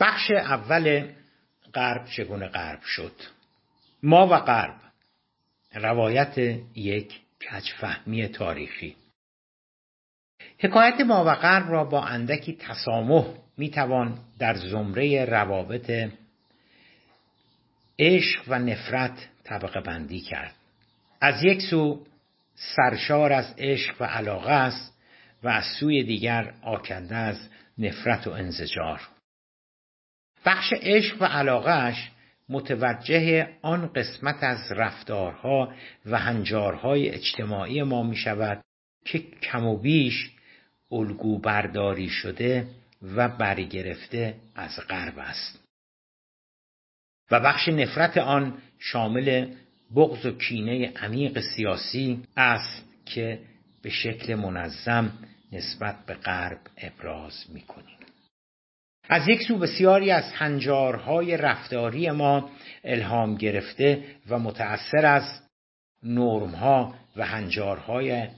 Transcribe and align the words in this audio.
بخش 0.00 0.30
اول 0.30 1.08
غرب 1.74 2.04
چگونه 2.04 2.48
غرب 2.48 2.82
شد؟ 2.82 3.12
ما 4.02 4.26
و 4.26 4.36
غرب 4.36 4.74
روایت 5.74 6.38
یک 6.74 7.20
کجفهمی 7.40 8.28
تاریخی. 8.28 8.96
حکایت 10.58 11.00
ما 11.00 11.24
و 11.24 11.34
غرب 11.34 11.70
را 11.70 11.84
با 11.84 12.04
اندکی 12.04 12.56
تسامح 12.60 13.24
می‌توان 13.56 14.18
در 14.38 14.54
زمره 14.54 15.24
روابط 15.24 16.10
عشق 17.98 18.44
و 18.48 18.58
نفرت 18.58 19.28
طبقه 19.44 19.80
بندی 19.80 20.20
کرد. 20.20 20.54
از 21.20 21.44
یک 21.44 21.62
سو 21.62 22.06
سرشار 22.54 23.32
از 23.32 23.54
عشق 23.58 24.02
و 24.02 24.04
علاقه 24.04 24.52
است 24.52 24.98
و 25.42 25.48
از 25.48 25.64
سوی 25.80 26.04
دیگر 26.04 26.54
آکنده 26.62 27.16
از 27.16 27.48
نفرت 27.78 28.26
و 28.26 28.30
انزجار. 28.30 29.00
بخش 30.44 30.72
عشق 30.72 31.22
و 31.22 31.24
علاقهش 31.24 32.10
متوجه 32.48 33.48
آن 33.62 33.92
قسمت 33.92 34.42
از 34.42 34.72
رفتارها 34.72 35.74
و 36.06 36.18
هنجارهای 36.18 37.08
اجتماعی 37.08 37.82
ما 37.82 38.02
می 38.02 38.16
شود 38.16 38.64
که 39.04 39.18
کم 39.18 39.66
و 39.66 39.76
بیش 39.76 40.30
الگو 40.92 41.38
برداری 41.38 42.08
شده 42.08 42.66
و 43.02 43.28
برگرفته 43.28 44.34
از 44.54 44.80
غرب 44.88 45.18
است 45.18 45.60
و 47.30 47.40
بخش 47.40 47.68
نفرت 47.68 48.18
آن 48.18 48.58
شامل 48.78 49.54
بغض 49.96 50.26
و 50.26 50.30
کینه 50.30 50.92
عمیق 50.96 51.40
سیاسی 51.40 52.22
است 52.36 52.84
که 53.06 53.38
به 53.82 53.90
شکل 53.90 54.34
منظم 54.34 55.12
نسبت 55.52 56.06
به 56.06 56.14
غرب 56.14 56.60
ابراز 56.78 57.44
می 57.52 57.60
کنیم. 57.60 57.99
از 59.10 59.28
یک 59.28 59.42
سو 59.42 59.58
بسیاری 59.58 60.10
از 60.10 60.32
هنجارهای 60.32 61.36
رفتاری 61.36 62.10
ما 62.10 62.50
الهام 62.84 63.34
گرفته 63.34 64.04
و 64.28 64.38
متأثر 64.38 65.06
از 65.06 65.40
نرمها 66.02 66.94
و 67.16 67.26
هنجارهای 67.26 68.28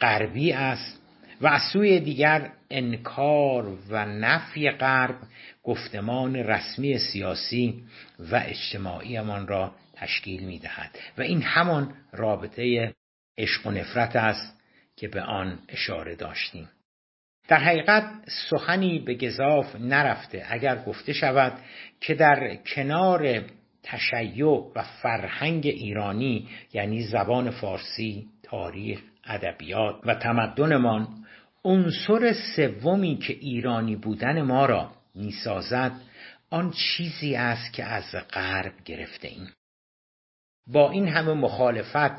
غربی 0.00 0.52
است 0.52 1.00
و 1.40 1.46
از 1.46 1.62
سوی 1.72 2.00
دیگر 2.00 2.50
انکار 2.70 3.78
و 3.88 4.06
نفی 4.06 4.70
غرب 4.70 5.16
گفتمان 5.62 6.36
رسمی 6.36 6.98
سیاسی 6.98 7.82
و 8.18 8.42
اجتماعیمان 8.44 9.46
را 9.46 9.74
تشکیل 9.94 10.44
می 10.44 10.58
دهد 10.58 10.98
و 11.18 11.22
این 11.22 11.42
همان 11.42 11.94
رابطه 12.12 12.94
عشق 13.38 13.66
و 13.66 13.70
نفرت 13.70 14.16
است 14.16 14.60
که 14.96 15.08
به 15.08 15.22
آن 15.22 15.58
اشاره 15.68 16.16
داشتیم. 16.16 16.68
در 17.50 17.58
حقیقت 17.58 18.04
سخنی 18.50 18.98
به 18.98 19.14
گذاف 19.14 19.76
نرفته 19.76 20.46
اگر 20.48 20.82
گفته 20.84 21.12
شود 21.12 21.52
که 22.00 22.14
در 22.14 22.56
کنار 22.74 23.42
تشیع 23.82 24.72
و 24.76 24.82
فرهنگ 25.02 25.66
ایرانی 25.66 26.48
یعنی 26.72 27.02
زبان 27.02 27.50
فارسی، 27.50 28.26
تاریخ، 28.42 29.00
ادبیات 29.24 29.94
و 30.06 30.14
تمدنمان 30.14 31.08
عنصر 31.64 32.32
سومی 32.56 33.16
که 33.16 33.32
ایرانی 33.32 33.96
بودن 33.96 34.42
ما 34.42 34.66
را 34.66 34.90
می‌سازد 35.14 35.92
آن 36.50 36.70
چیزی 36.70 37.34
است 37.34 37.72
که 37.72 37.84
از 37.84 38.14
غرب 38.32 38.72
گرفته 38.84 39.28
ایم 39.28 39.52
با 40.66 40.90
این 40.90 41.08
همه 41.08 41.32
مخالفت 41.32 42.12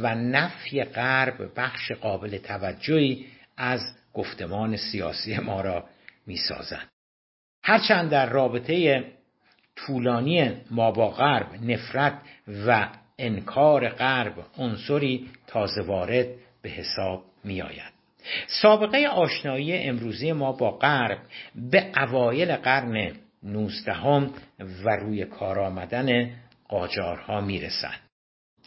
و 0.00 0.14
نفی 0.14 0.84
غرب 0.84 1.52
بخش 1.56 1.92
قابل 1.92 2.38
توجهی 2.38 3.26
از 3.56 3.80
گفتمان 4.14 4.76
سیاسی 4.76 5.38
ما 5.38 5.60
را 5.60 5.84
می‌سازد. 6.26 6.88
هرچند 7.64 8.10
در 8.10 8.28
رابطه 8.28 9.04
طولانی 9.76 10.52
ما 10.70 10.90
با 10.90 11.10
غرب 11.10 11.64
نفرت 11.64 12.22
و 12.66 12.88
انکار 13.18 13.88
غرب 13.88 14.34
عنصری 14.58 15.30
تازه 15.46 15.82
وارد 15.82 16.26
به 16.62 16.70
حساب 16.70 17.24
می 17.44 17.62
آید. 17.62 17.92
سابقه 18.46 19.06
آشنایی 19.06 19.76
امروزی 19.76 20.32
ما 20.32 20.52
با 20.52 20.70
غرب 20.70 21.18
به 21.54 21.92
اوایل 21.96 22.56
قرن 22.56 23.12
نوزدهم 23.42 24.34
و 24.84 24.96
روی 24.96 25.24
کار 25.24 25.58
آمدن 25.58 26.30
قاجارها 26.68 27.40
می‌رسد. 27.40 28.00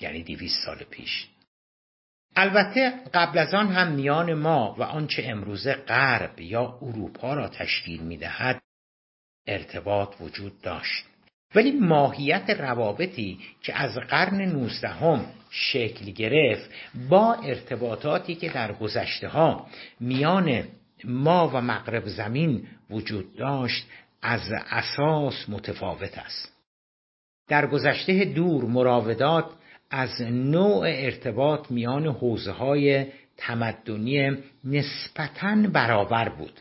یعنی 0.02 0.24
دیویست 0.24 0.66
سال 0.66 0.78
پیش. 0.90 1.28
البته 2.36 2.94
قبل 3.14 3.38
از 3.38 3.54
آن 3.54 3.68
هم 3.68 3.92
میان 3.92 4.34
ما 4.34 4.76
و 4.78 4.84
آنچه 4.84 5.24
امروزه 5.26 5.74
غرب 5.74 6.40
یا 6.40 6.80
اروپا 6.82 7.34
را 7.34 7.48
تشکیل 7.48 8.04
می‌دهد 8.04 8.62
ارتباط 9.48 10.22
وجود 10.22 10.62
داشت. 10.62 11.06
ولی 11.56 11.72
ماهیت 11.72 12.50
روابطی 12.50 13.40
که 13.64 13.76
از 13.82 13.98
قرن 13.98 14.42
نوزدهم 14.42 15.26
شکل 15.50 16.06
گرفت 16.06 16.70
با 17.10 17.34
ارتباطاتی 17.34 18.36
که 18.36 18.50
در 18.50 18.74
گذشته 18.74 19.28
ها 19.28 19.68
میان 20.00 20.64
ما 21.04 21.48
و 21.48 21.62
مغرب 21.62 22.08
زمین 22.08 22.68
وجود 22.90 23.36
داشت 23.36 23.86
از 24.22 24.52
اساس 24.70 25.50
متفاوت 25.50 26.18
است. 26.18 26.54
در 27.48 27.68
گذشته 27.68 28.26
دور 28.26 28.66
مراودات 28.66 29.46
از 29.96 30.22
نوع 30.22 30.86
ارتباط 30.88 31.72
میان 31.72 32.08
حوزه 32.08 32.52
های 32.52 33.06
تمدنی 33.38 34.38
نسبتاً 34.64 35.56
برابر 35.74 36.30
بود. 36.30 36.54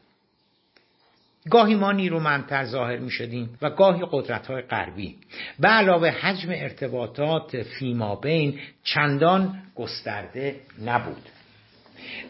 گاهی 1.51 1.75
ما 1.75 1.93
نیرومندتر 1.93 2.65
ظاهر 2.65 2.99
می 2.99 3.11
شدیم 3.11 3.59
و 3.63 3.71
گاهی 3.71 4.03
قدرت 4.11 4.47
های 4.47 4.63
غربی. 4.63 5.17
به 5.61 5.69
علاوه 5.69 6.09
حجم 6.09 6.51
ارتباطات 6.51 7.63
فیما 7.63 8.17
بین 8.17 8.59
چندان 8.85 9.63
گسترده 9.75 10.57
نبود. 10.85 11.29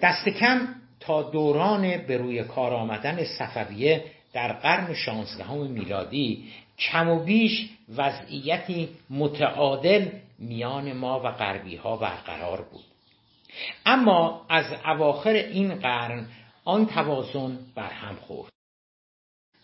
دست 0.02 0.28
کم 0.28 0.68
تا 1.00 1.22
دوران 1.22 1.96
به 1.96 2.16
روی 2.16 2.42
کار 2.42 2.72
آمدن 2.72 3.24
صفویه 3.24 4.04
در 4.32 4.52
قرن 4.52 4.94
شانزدهم 4.94 5.66
میلادی 5.66 6.44
کم 6.78 7.08
و 7.08 7.24
بیش 7.24 7.70
وضعیتی 7.96 8.88
متعادل 9.10 10.08
میان 10.42 10.92
ما 10.92 11.20
و 11.20 11.30
غربی 11.30 11.76
ها 11.76 11.96
برقرار 11.96 12.62
بود. 12.62 12.84
اما 13.86 14.46
از 14.48 14.64
اواخر 14.84 15.32
این 15.32 15.74
قرن 15.74 16.26
آن 16.64 16.86
توازن 16.86 17.58
برهم 17.74 18.16
خورد. 18.16 18.52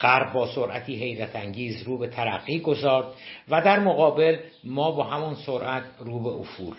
غرب 0.00 0.32
با 0.32 0.54
سرعتی 0.54 0.96
حیرت 0.96 1.36
انگیز 1.36 1.82
رو 1.82 1.98
به 1.98 2.08
ترقی 2.08 2.60
گذارد 2.60 3.06
و 3.48 3.62
در 3.62 3.78
مقابل 3.78 4.38
ما 4.64 4.90
با 4.90 5.04
همان 5.04 5.34
سرعت 5.34 5.84
رو 5.98 6.22
به 6.22 6.28
افول. 6.28 6.76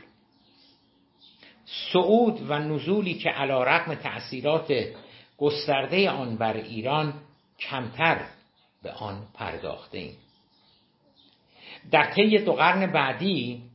صعود 1.66 2.50
و 2.50 2.60
نزولی 2.60 3.14
که 3.14 3.30
علا 3.30 3.64
رقم 3.64 3.96
تأثیرات 3.96 4.74
گسترده 5.38 6.10
آن 6.10 6.38
بر 6.38 6.54
ایران 6.54 7.14
کمتر 7.60 8.26
به 8.84 8.92
آن 8.92 9.28
پرداخته 9.34 9.98
ایم. 9.98 10.18
در 11.92 12.12
طی 12.12 12.38
دو 12.38 12.54
قرن 12.54 12.92
بعدی 12.92 13.69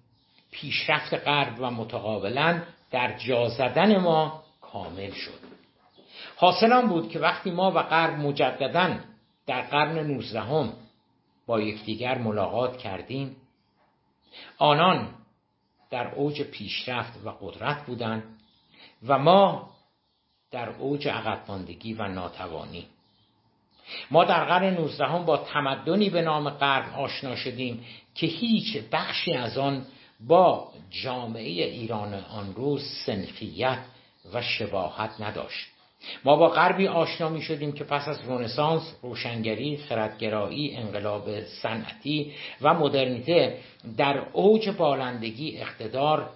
پیشرفت 0.54 1.14
غرب 1.14 1.56
و 1.60 1.70
متقابلا 1.70 2.62
در 2.90 3.18
جا 3.18 3.48
زدن 3.48 3.98
ما 3.98 4.42
کامل 4.60 5.10
شد. 5.10 5.40
حاصل 6.36 6.86
بود 6.88 7.08
که 7.08 7.18
وقتی 7.18 7.50
ما 7.50 7.70
و 7.70 7.82
غرب 7.82 8.18
مجددا 8.18 8.98
در 9.46 9.62
قرن 9.62 9.98
نوزدهم 10.06 10.72
با 11.46 11.60
یکدیگر 11.60 12.18
ملاقات 12.18 12.78
کردیم 12.78 13.36
آنان 14.58 15.08
در 15.90 16.14
اوج 16.14 16.42
پیشرفت 16.42 17.12
و 17.24 17.30
قدرت 17.30 17.86
بودند 17.86 18.22
و 19.06 19.18
ما 19.18 19.70
در 20.50 20.68
اوج 20.68 21.08
عقب 21.08 21.42
و 21.98 22.08
ناتوانی. 22.08 22.86
ما 24.10 24.24
در 24.24 24.44
قرن 24.44 24.74
نوزدهم 24.74 25.24
با 25.24 25.36
تمدنی 25.36 26.10
به 26.10 26.22
نام 26.22 26.50
غرب 26.50 26.94
آشنا 26.94 27.36
شدیم 27.36 27.86
که 28.14 28.26
هیچ 28.26 28.76
بخشی 28.92 29.32
از 29.32 29.58
آن 29.58 29.86
با 30.20 30.68
جامعه 30.90 31.64
ایران 31.64 32.14
آن 32.14 32.54
روز 32.54 32.82
سنخیت 33.06 33.78
و 34.32 34.42
شباهت 34.42 35.20
نداشت. 35.20 35.66
ما 36.24 36.36
با 36.36 36.48
غربی 36.48 36.88
آشنا 36.88 37.28
می 37.28 37.42
شدیم 37.42 37.72
که 37.72 37.84
پس 37.84 38.08
از 38.08 38.20
رونسانس، 38.24 38.94
روشنگری، 39.02 39.76
خردگرایی، 39.76 40.76
انقلاب 40.76 41.40
صنعتی 41.44 42.32
و 42.62 42.74
مدرنیته 42.74 43.58
در 43.96 44.18
اوج 44.32 44.68
بالندگی 44.68 45.58
اقتدار 45.58 46.30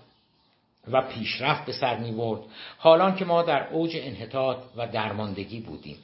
و 0.92 1.02
پیشرفت 1.02 1.66
به 1.66 1.72
سر 1.72 1.98
می 1.98 2.12
برد 2.12 2.40
حالان 2.78 3.16
که 3.16 3.24
ما 3.24 3.42
در 3.42 3.69
اوج 3.69 3.96
انحطاط 3.96 4.58
و 4.76 4.86
درماندگی 4.86 5.60
بودیم. 5.60 5.96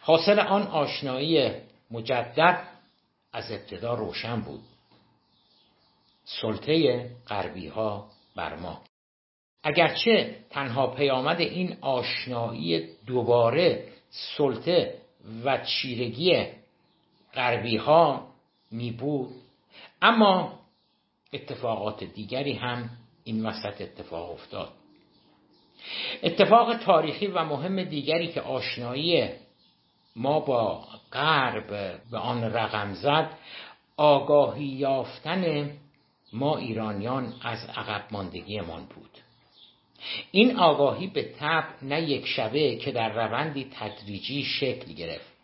حاصل 0.00 0.38
آن 0.38 0.62
آشنایی 0.62 1.50
مجدد 1.90 2.58
از 3.32 3.52
ابتدا 3.52 3.94
روشن 3.94 4.40
بود. 4.40 4.60
سلطه 6.24 7.10
غربی 7.28 7.68
ها 7.68 8.10
بر 8.36 8.56
ما. 8.56 8.82
اگرچه 9.62 10.36
تنها 10.50 10.86
پیامد 10.86 11.40
این 11.40 11.76
آشنایی 11.80 12.88
دوباره 13.06 13.88
سلطه 14.36 14.94
و 15.44 15.58
چیرگی 15.58 16.46
غربی 17.34 17.76
ها 17.76 18.26
می 18.70 18.90
بود 18.90 19.34
اما 20.02 20.58
اتفاقات 21.32 22.04
دیگری 22.04 22.52
هم 22.52 22.90
این 23.24 23.46
وسط 23.46 23.80
اتفاق 23.80 24.30
افتاد. 24.30 24.72
اتفاق 26.22 26.76
تاریخی 26.76 27.26
و 27.26 27.44
مهم 27.44 27.84
دیگری 27.84 28.32
که 28.32 28.40
آشنایی 28.40 29.28
ما 30.16 30.40
با 30.40 30.84
غرب 31.12 32.00
به 32.10 32.18
آن 32.18 32.44
رقم 32.44 32.94
زد 32.94 33.30
آگاهی 33.96 34.64
یافتن 34.64 35.70
ما 36.34 36.56
ایرانیان 36.56 37.34
از 37.42 37.64
عقب 37.76 38.04
ماندگیمان 38.10 38.84
بود. 38.84 39.10
این 40.30 40.56
آگاهی 40.56 41.06
به 41.06 41.22
طب 41.22 41.64
نه 41.82 42.02
یک 42.02 42.26
شبه 42.26 42.76
که 42.76 42.92
در 42.92 43.12
روندی 43.12 43.70
تدریجی 43.74 44.42
شکل 44.42 44.92
گرفت. 44.92 45.34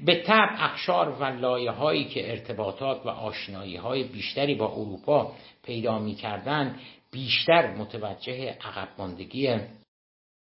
به 0.00 0.22
طب 0.22 0.48
اخشار 0.58 1.08
و 1.08 1.24
لایه 1.24 1.70
هایی 1.70 2.04
که 2.04 2.30
ارتباطات 2.30 3.06
و 3.06 3.08
آشنایی 3.08 3.76
های 3.76 4.04
بیشتری 4.04 4.54
با 4.54 4.68
اروپا 4.68 5.32
پیدا 5.64 5.98
می 5.98 6.14
کردن 6.14 6.80
بیشتر 7.10 7.74
متوجه 7.74 8.50
عقب 8.50 8.88
ماندگی 8.98 9.56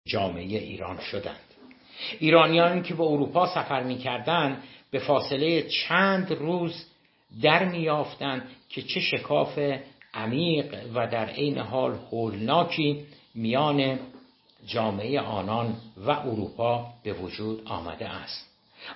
جامعه 0.08 0.60
ایران 0.60 1.00
شدند. 1.00 1.40
ایرانیان 2.20 2.84
که 2.84 2.94
به 2.94 3.04
اروپا 3.04 3.48
سفر 3.48 3.84
می 3.84 3.98
به 4.92 5.00
فاصله 5.00 5.62
چند 5.62 6.32
روز 6.32 6.86
در 7.42 7.66
میافتند 7.66 8.50
که 8.70 8.82
چه 8.82 9.00
شکاف 9.00 9.60
عمیق 10.14 10.76
و 10.96 11.08
در 11.08 11.26
عین 11.26 11.58
حال 11.58 11.98
هولناکی 12.12 13.06
میان 13.36 14.00
جامعه 14.66 15.22
آنان 15.22 15.76
و 15.98 16.12
اروپا 16.12 16.88
به 17.04 17.14
وجود 17.14 17.62
آمده 17.66 18.10
است. 18.10 18.48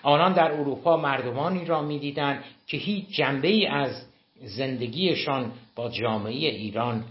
آنان 0.03 0.33
در 0.33 0.51
اروپا 0.51 0.97
مردمانی 0.97 1.65
را 1.65 1.81
می‌دیدند 1.81 2.43
که 2.67 2.77
هیچ 2.77 3.07
جنبه 3.09 3.47
ای 3.47 3.67
از 3.67 4.05
زندگیشان 4.43 5.51
با 5.75 5.89
جامعه 5.89 6.49
ایران 6.49 7.03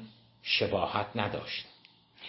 شباهت 0.42 1.06
نداشت. 1.14 1.66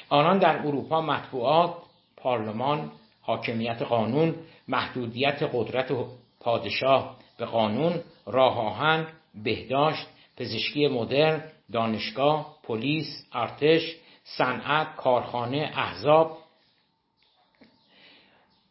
آنان 0.09 0.39
در 0.39 0.57
اروپا 0.57 1.01
مطبوعات 1.01 1.75
پارلمان 2.17 2.91
حاکمیت 3.21 3.81
قانون 3.81 4.35
محدودیت 4.67 5.49
قدرت 5.53 5.91
پادشاه 6.39 7.17
به 7.37 7.45
قانون 7.45 7.99
راه 8.25 8.57
آهن 8.57 9.07
بهداشت 9.43 10.07
پزشکی 10.37 10.87
مدرن 10.87 11.43
دانشگاه 11.71 12.57
پلیس 12.63 13.25
ارتش 13.33 13.95
صنعت 14.23 14.95
کارخانه 14.95 15.71
احزاب 15.75 16.37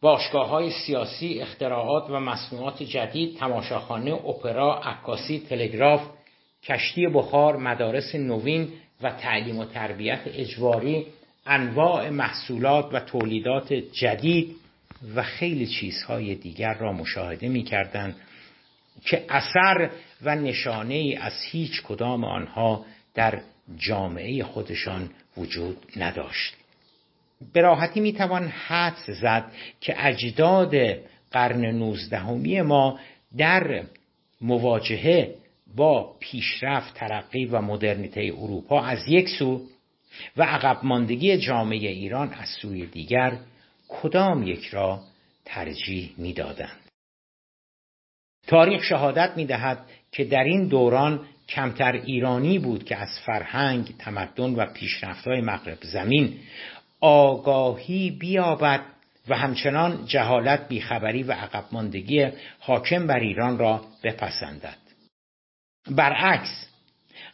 باشگاه 0.01 0.47
های 0.49 0.71
سیاسی 0.71 1.41
اختراعات 1.41 2.09
و 2.09 2.19
مصنوعات 2.19 2.83
جدید 2.83 3.37
تماشاخانه 3.37 4.13
اپرا 4.13 4.79
عکاسی 4.79 5.39
تلگراف 5.49 6.01
کشتی 6.63 7.07
بخار 7.07 7.57
مدارس 7.57 8.15
نوین 8.15 8.69
و 9.01 9.11
تعلیم 9.11 9.59
و 9.59 9.65
تربیت 9.65 10.19
اجباری 10.25 11.05
انواع 11.45 12.09
محصولات 12.09 12.93
و 12.93 12.99
تولیدات 12.99 13.73
جدید 13.73 14.55
و 15.15 15.23
خیلی 15.23 15.67
چیزهای 15.67 16.35
دیگر 16.35 16.73
را 16.73 16.91
مشاهده 16.93 17.47
می 17.47 17.63
کردن 17.63 18.15
که 19.05 19.25
اثر 19.29 19.89
و 20.21 20.35
نشانه 20.35 20.93
ای 20.93 21.15
از 21.15 21.33
هیچ 21.43 21.81
کدام 21.81 22.23
آنها 22.23 22.85
در 23.13 23.41
جامعه 23.77 24.43
خودشان 24.43 25.09
وجود 25.37 25.77
نداشت. 25.95 26.55
به 27.53 27.61
راحتی 27.61 27.99
می‌توان 27.99 28.47
حدس 28.47 29.09
زد 29.09 29.51
که 29.81 30.07
اجداد 30.07 30.75
قرن 31.31 31.65
نوزدهمی 31.65 32.61
ما 32.61 32.99
در 33.37 33.83
مواجهه 34.41 35.35
با 35.75 36.15
پیشرفت 36.19 36.93
ترقی 36.93 37.45
و 37.45 37.61
مدرنیته 37.61 38.21
اروپا 38.37 38.81
از 38.81 39.07
یک 39.07 39.29
سو 39.29 39.61
و 40.37 40.43
عقب 40.43 40.79
ماندگی 40.83 41.37
جامعه 41.37 41.89
ایران 41.89 42.33
از 42.33 42.49
سوی 42.61 42.85
دیگر 42.85 43.37
کدام 43.87 44.47
یک 44.47 44.65
را 44.65 44.99
ترجیح 45.45 46.13
می‌دادند؟ 46.17 46.80
تاریخ 48.51 48.83
شهادت 48.83 49.31
می‌دهد 49.35 49.77
که 50.11 50.25
در 50.25 50.43
این 50.43 50.67
دوران 50.67 51.19
کمتر 51.49 51.91
ایرانی 51.91 52.59
بود 52.59 52.83
که 52.83 52.97
از 52.97 53.19
فرهنگ 53.25 53.93
تمدن 53.99 54.55
و 54.55 54.65
پیشرفتهای 54.65 55.41
مغرب 55.41 55.77
زمین 55.81 56.33
آگاهی 57.01 58.11
بیابد 58.11 58.81
و 59.29 59.37
همچنان 59.37 60.05
جهالت 60.05 60.67
بیخبری 60.67 61.23
و 61.23 61.31
عقب 61.31 61.63
ماندگی 61.71 62.27
حاکم 62.59 63.07
بر 63.07 63.19
ایران 63.19 63.57
را 63.57 63.81
بپسندد. 64.03 64.77
برعکس 65.91 66.69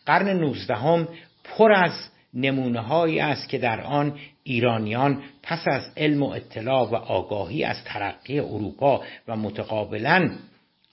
قرن 0.06 0.30
نوزدهم 0.30 1.08
پر 1.44 1.72
از 1.72 2.10
نمونه 2.34 2.80
هایی 2.80 3.20
است 3.20 3.50
که 3.50 3.58
در 3.58 3.82
آن 3.82 4.20
ایرانیان 4.44 5.24
پس 5.44 5.68
از 5.68 5.84
علم 5.98 6.24
و 6.24 6.30
اطلاع 6.30 6.90
و 6.90 6.96
آگاهی 6.96 7.64
از 7.64 7.84
ترقی 7.84 8.40
اروپا 8.40 9.04
و 9.28 9.36
متقابلا 9.36 10.32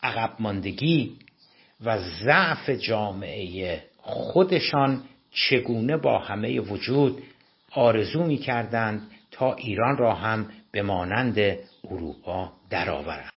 عقب 0.05 0.31
ماندگی 0.39 1.13
و 1.85 1.99
ضعف 1.99 2.71
جامعه 2.71 3.83
خودشان 3.97 5.03
چگونه 5.31 5.97
با 5.97 6.19
همه 6.19 6.61
وجود 6.61 7.23
آرزو 7.71 8.25
می 8.25 8.37
کردند 8.37 9.11
تا 9.31 9.55
ایران 9.55 9.97
را 9.97 10.15
هم 10.15 10.51
به 10.73 10.83
مانند 10.83 11.39
اروپا 11.91 12.53
درآورند. 12.71 13.31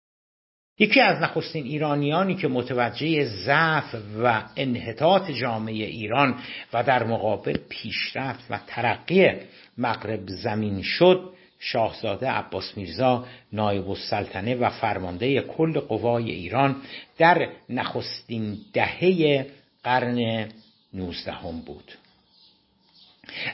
یکی 0.79 1.01
از 1.01 1.21
نخستین 1.21 1.65
ایرانیانی 1.65 2.35
که 2.35 2.47
متوجه 2.47 3.25
ضعف 3.25 3.95
و 4.23 4.43
انحطاط 4.55 5.31
جامعه 5.31 5.85
ایران 5.85 6.35
و 6.73 6.83
در 6.83 7.03
مقابل 7.03 7.57
پیشرفت 7.69 8.45
و 8.49 8.59
ترقی 8.67 9.31
مغرب 9.77 10.27
زمین 10.27 10.81
شد 10.81 11.33
شاهزاده 11.59 12.29
عباس 12.29 12.77
میرزا 12.77 13.25
نایب 13.53 13.89
السلطنه 13.89 14.55
و 14.55 14.69
فرمانده 14.69 15.41
کل 15.41 15.79
قوای 15.79 16.31
ایران 16.31 16.75
در 17.17 17.49
نخستین 17.69 18.57
دهه 18.73 19.45
قرن 19.83 20.49
نوزدهم 20.93 21.61
بود. 21.61 21.91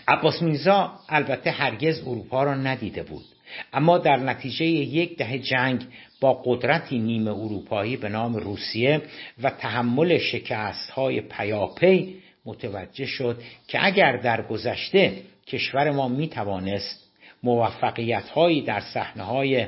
عباس 0.08 0.42
میرزا 0.42 1.00
البته 1.10 1.52
هرگز 1.52 2.00
اروپا 2.00 2.44
را 2.44 2.56
ندیده 2.56 3.04
بود 3.04 3.26
اما 3.74 3.98
در 3.98 4.18
نتیجه 4.18 4.66
یک 4.66 5.18
دهه 5.18 5.40
جنگ 5.40 5.86
با 6.20 6.34
قدرتی 6.46 7.00
نیمه 7.00 7.32
اروپایی 7.32 7.98
به 7.98 8.10
نام 8.10 8.36
روسیه 8.36 9.02
و 9.44 9.50
تحمل 9.50 10.18
شکست 10.18 10.90
های 10.90 11.22
پیاپی 11.22 12.16
متوجه 12.46 13.06
شد 13.06 13.42
که 13.68 13.86
اگر 13.86 14.18
در 14.18 14.42
گذشته 14.42 15.22
کشور 15.48 15.92
ما 15.92 16.08
می 16.08 16.28
توانست 16.28 17.04
موفقیت 17.44 18.30
هایی 18.30 18.62
در 18.62 18.80
صحنه 18.80 19.24
های 19.24 19.68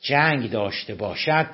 جنگ 0.00 0.50
داشته 0.50 0.94
باشد 0.94 1.46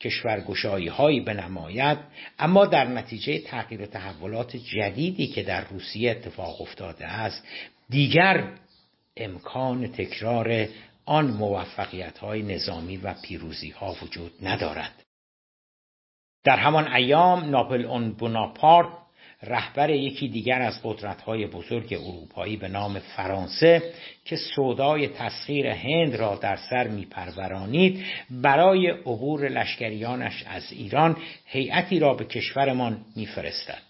کشورگشایی 0.00 0.88
هایی 0.88 1.20
بنماید 1.20 1.98
اما 2.38 2.66
در 2.66 2.88
نتیجه 2.88 3.38
تغییر 3.38 3.86
تحولات 3.86 4.56
جدیدی 4.56 5.26
که 5.26 5.42
در 5.42 5.64
روسیه 5.68 6.10
اتفاق 6.10 6.62
افتاده 6.62 7.06
است 7.06 7.44
دیگر 7.90 8.52
امکان 9.16 9.92
تکرار 9.92 10.66
آن 11.04 11.26
موفقیت 11.26 12.18
های 12.18 12.42
نظامی 12.42 12.96
و 12.96 13.14
پیروزی 13.22 13.70
ها 13.70 13.96
وجود 14.02 14.32
ندارد. 14.42 15.02
در 16.44 16.56
همان 16.56 16.92
ایام 16.92 17.50
ناپل 17.50 17.84
اون 17.84 18.12
بوناپارت 18.12 18.88
رهبر 19.42 19.90
یکی 19.90 20.28
دیگر 20.28 20.62
از 20.62 20.80
قدرت‌های 20.84 21.46
بزرگ 21.46 21.94
اروپایی 21.94 22.56
به 22.56 22.68
نام 22.68 22.98
فرانسه 22.98 23.82
که 24.24 24.36
سودای 24.36 25.08
تسخیر 25.08 25.66
هند 25.66 26.16
را 26.16 26.34
در 26.34 26.56
سر 26.56 26.88
میپرورانید 26.88 28.04
برای 28.30 28.90
عبور 28.90 29.48
لشکریانش 29.48 30.44
از 30.46 30.72
ایران 30.72 31.16
هیئتی 31.46 31.98
را 31.98 32.14
به 32.14 32.24
کشورمان 32.24 33.04
میفرستد. 33.16 33.88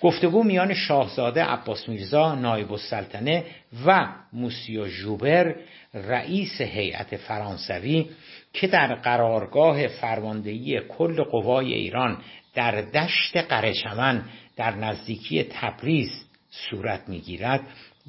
گفتگو 0.00 0.42
میان 0.42 0.74
شاهزاده 0.74 1.44
عباس 1.44 1.88
میرزا 1.88 2.34
نایب 2.34 2.72
السلطنه 2.72 3.44
و 3.86 4.08
موسیو 4.32 4.88
ژوبر 4.88 5.54
رئیس 5.94 6.60
هیئت 6.60 7.16
فرانسوی 7.16 8.06
که 8.52 8.66
در 8.66 8.94
قرارگاه 8.94 9.86
فرماندهی 9.86 10.80
کل 10.80 11.22
قوای 11.22 11.74
ایران 11.74 12.18
در 12.54 12.80
دشت 12.80 13.36
قرچمن 13.36 14.24
در 14.56 14.74
نزدیکی 14.74 15.44
تبریز 15.44 16.24
صورت 16.50 17.08
می‌گیرد 17.08 17.66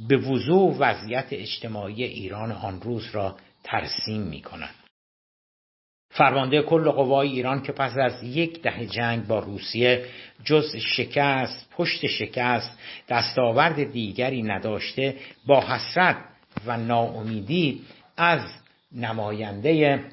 به 0.07 0.17
وضوع 0.17 0.75
وضعیت 0.79 1.25
اجتماعی 1.31 2.03
ایران 2.03 2.51
آن 2.51 2.81
روز 2.81 3.09
را 3.12 3.35
ترسیم 3.63 4.21
می 4.21 4.41
کند. 4.41 4.75
فرمانده 6.09 6.62
کل 6.62 6.89
قوای 6.91 7.27
ایران 7.29 7.63
که 7.63 7.71
پس 7.71 7.97
از 7.97 8.23
یک 8.23 8.62
دهه 8.62 8.85
جنگ 8.85 9.27
با 9.27 9.39
روسیه 9.39 10.05
جز 10.43 10.75
شکست 10.75 11.69
پشت 11.71 12.07
شکست 12.07 12.79
دستاورد 13.09 13.91
دیگری 13.91 14.43
نداشته 14.43 15.17
با 15.45 15.62
حسرت 15.62 16.17
و 16.65 16.77
ناامیدی 16.77 17.81
از 18.17 18.41
نماینده 18.91 20.03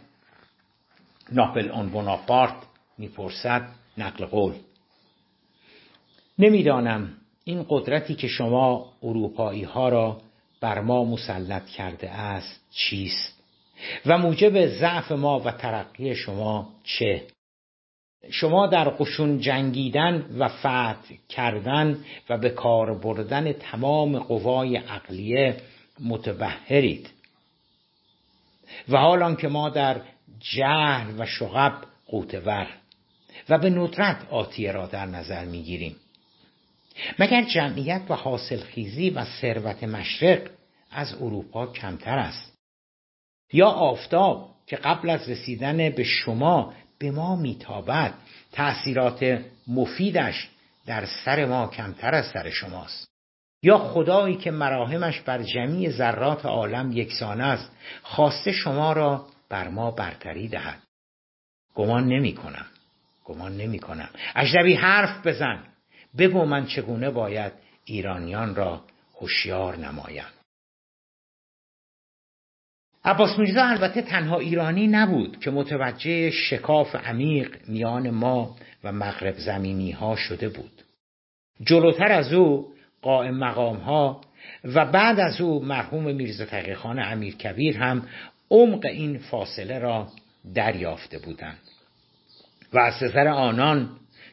ناپل 1.32 1.70
اون 1.70 1.88
بوناپارت 1.88 2.56
می‌پرسد 2.98 3.68
نقل 3.98 4.26
قول 4.26 4.54
نمی‌دانم 6.40 7.10
این 7.44 7.66
قدرتی 7.68 8.14
که 8.14 8.28
شما 8.28 8.92
اروپایی 9.02 9.62
ها 9.62 9.88
را 9.88 10.20
بر 10.60 10.80
ما 10.80 11.04
مسلط 11.04 11.66
کرده 11.66 12.10
است 12.10 12.60
چیست 12.70 13.42
و 14.06 14.18
موجب 14.18 14.66
ضعف 14.66 15.12
ما 15.12 15.40
و 15.40 15.50
ترقی 15.50 16.14
شما 16.14 16.68
چه؟ 16.84 17.26
شما 18.30 18.66
در 18.66 18.88
قشون 18.88 19.38
جنگیدن 19.38 20.36
و 20.38 20.48
فتح 20.48 21.14
کردن 21.28 22.04
و 22.28 22.38
به 22.38 22.50
کار 22.50 22.98
بردن 22.98 23.52
تمام 23.52 24.18
قوای 24.18 24.76
عقلیه 24.76 25.56
متبهرید. 26.00 27.10
و 28.88 28.96
حال 28.96 29.34
که 29.34 29.48
ما 29.48 29.68
در 29.68 30.00
جهل 30.40 31.14
و 31.18 31.26
شغب 31.26 31.74
قوتور 32.06 32.66
و 33.48 33.58
به 33.58 33.70
ندرت 33.70 34.26
آتیه 34.30 34.72
را 34.72 34.86
در 34.86 35.06
نظر 35.06 35.44
می‌گیریم. 35.44 35.96
مگر 37.18 37.42
جمعیت 37.42 38.02
و 38.08 38.14
حاصلخیزی 38.14 39.10
و 39.10 39.24
ثروت 39.24 39.84
مشرق 39.84 40.50
از 40.90 41.14
اروپا 41.14 41.66
کمتر 41.66 42.18
است؟ 42.18 42.58
یا 43.52 43.68
آفتاب 43.68 44.50
که 44.66 44.76
قبل 44.76 45.10
از 45.10 45.28
رسیدن 45.28 45.90
به 45.90 46.04
شما 46.04 46.74
به 46.98 47.10
ما 47.10 47.36
میتابد 47.36 48.14
تأثیرات 48.52 49.44
مفیدش 49.68 50.48
در 50.86 51.06
سر 51.24 51.44
ما 51.44 51.66
کمتر 51.66 52.14
از 52.14 52.26
سر 52.26 52.50
شماست؟ 52.50 53.10
یا 53.62 53.78
خدایی 53.78 54.36
که 54.36 54.50
مراهمش 54.50 55.20
بر 55.20 55.42
جمیع 55.42 55.90
ذرات 55.90 56.46
عالم 56.46 56.92
یکسان 56.92 57.40
است 57.40 57.72
خواسته 58.02 58.52
شما 58.52 58.92
را 58.92 59.26
بر 59.48 59.68
ما 59.68 59.90
برتری 59.90 60.48
دهد؟ 60.48 60.82
گمان 61.74 62.04
نمی 62.04 62.34
کنم 62.34 62.66
گمان 63.24 63.56
نمی 63.56 63.78
کنم 63.78 64.08
اجنبی 64.36 64.74
حرف 64.74 65.26
بزن. 65.26 65.69
بگو 66.18 66.44
من 66.44 66.66
چگونه 66.66 67.10
باید 67.10 67.52
ایرانیان 67.84 68.54
را 68.54 68.84
هوشیار 69.20 69.76
نمایم. 69.76 70.26
عباس 73.04 73.38
میرزا 73.38 73.64
البته 73.64 74.02
تنها 74.02 74.38
ایرانی 74.38 74.86
نبود 74.86 75.40
که 75.40 75.50
متوجه 75.50 76.30
شکاف 76.30 76.94
عمیق 76.94 77.68
میان 77.68 78.10
ما 78.10 78.56
و 78.84 78.92
مغرب 78.92 79.34
زمینی 79.38 79.90
ها 79.90 80.16
شده 80.16 80.48
بود. 80.48 80.82
جلوتر 81.64 82.12
از 82.12 82.32
او 82.32 82.72
قائم 83.02 83.38
مقام 83.38 83.76
ها 83.76 84.20
و 84.64 84.86
بعد 84.86 85.20
از 85.20 85.40
او 85.40 85.64
مرحوم 85.64 86.14
میرزا 86.14 86.44
تقیخان 86.44 86.98
امیر 86.98 87.36
کبیر 87.36 87.78
هم 87.78 88.08
عمق 88.50 88.84
این 88.84 89.18
فاصله 89.18 89.78
را 89.78 90.08
دریافته 90.54 91.18
بودند. 91.18 91.58
و 92.72 92.78
از 92.78 93.02
نظر 93.02 93.28
آنان 93.28 93.90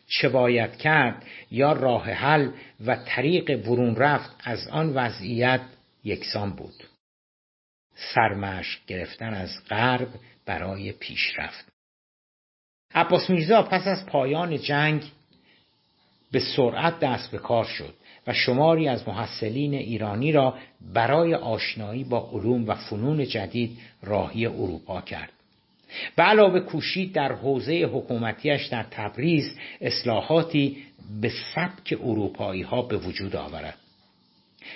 چه 0.08 0.30
باید 0.30 0.78
کرد 0.78 1.26
یا 1.52 1.74
راه 1.74 2.12
حل 2.12 2.52
و 2.86 2.96
طریق 2.96 3.56
برون 3.56 3.96
رفت 3.96 4.32
از 4.44 4.68
آن 4.68 4.94
وضعیت 4.94 5.62
یکسان 6.04 6.50
بود. 6.50 6.84
سرمشق 7.96 8.80
گرفتن 8.88 9.34
از 9.34 9.50
غرب 9.70 10.08
برای 10.46 10.92
پیشرفت 10.92 11.66
عباس 12.94 13.30
میرزا 13.30 13.62
پس 13.62 13.88
از 13.88 14.06
پایان 14.06 14.58
جنگ 14.58 15.04
به 16.32 16.40
سرعت 16.40 17.00
دست 17.00 17.32
به 17.32 17.38
کار 17.38 17.66
شد 17.66 17.94
و 18.28 18.34
شماری 18.34 18.88
از 18.88 19.08
محصلین 19.08 19.74
ایرانی 19.74 20.32
را 20.32 20.58
برای 20.94 21.36
آشنایی 21.36 22.04
با 22.04 22.30
علوم 22.34 22.68
و 22.68 22.76
فنون 22.76 23.26
جدید 23.26 23.80
راهی 24.04 24.46
اروپا 24.46 25.02
کرد. 25.02 25.34
و 26.18 26.22
علاوه 26.22 26.60
کوشید 26.60 27.14
در 27.14 27.32
حوزه 27.32 27.90
حکومتیش 27.94 28.66
در 28.66 28.84
تبریز 28.92 29.58
اصلاحاتی 29.82 30.78
به 31.22 31.32
سبک 31.56 31.98
اروپایی 32.04 32.62
ها 32.62 32.82
به 32.82 32.98
وجود 32.98 33.36
آورد. 33.36 33.78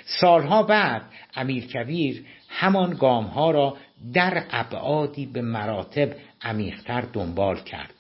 سالها 0.06 0.63
بعد 0.63 1.01
امیرکبیر 1.36 2.25
همان 2.50 2.94
گام 2.94 3.25
ها 3.25 3.51
را 3.51 3.77
در 4.13 4.44
ابعادی 4.51 5.25
به 5.25 5.41
مراتب 5.41 6.15
عمیقتر 6.41 7.01
دنبال 7.01 7.60
کرد. 7.60 7.94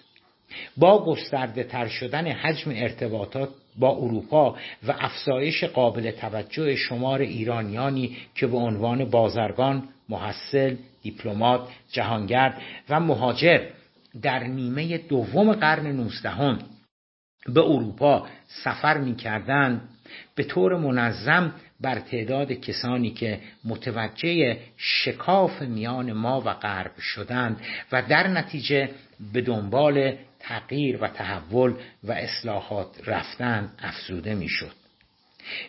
با 0.77 1.05
گسترده 1.05 1.63
تر 1.63 1.87
شدن 1.87 2.27
حجم 2.27 2.71
ارتباطات 2.75 3.49
با 3.79 3.89
اروپا 3.89 4.55
و 4.87 4.95
افزایش 4.99 5.63
قابل 5.63 6.11
توجه 6.11 6.75
شمار 6.75 7.21
ایرانیانی 7.21 8.17
که 8.35 8.47
به 8.47 8.57
عنوان 8.57 9.09
بازرگان، 9.09 9.89
محصل، 10.09 10.75
دیپلمات، 11.01 11.69
جهانگرد 11.91 12.61
و 12.89 12.99
مهاجر 12.99 13.59
در 14.21 14.43
نیمه 14.43 14.97
دوم 14.97 15.53
قرن 15.53 15.87
نوزدهم 15.87 16.59
به 17.45 17.61
اروپا 17.61 18.27
سفر 18.47 18.97
می 18.97 19.15
به 20.35 20.43
طور 20.43 20.77
منظم 20.77 21.53
بر 21.81 21.99
تعداد 21.99 22.51
کسانی 22.51 23.11
که 23.11 23.39
متوجه 23.65 24.57
شکاف 24.77 25.61
میان 25.61 26.13
ما 26.13 26.41
و 26.41 26.53
غرب 26.53 26.99
شدند 26.99 27.61
و 27.91 28.01
در 28.01 28.27
نتیجه 28.27 28.89
به 29.33 29.41
دنبال 29.41 30.15
تغییر 30.39 31.03
و 31.03 31.07
تحول 31.07 31.73
و 32.03 32.11
اصلاحات 32.11 33.09
رفتن 33.09 33.71
افزوده 33.79 34.35
می‌شد. 34.35 34.80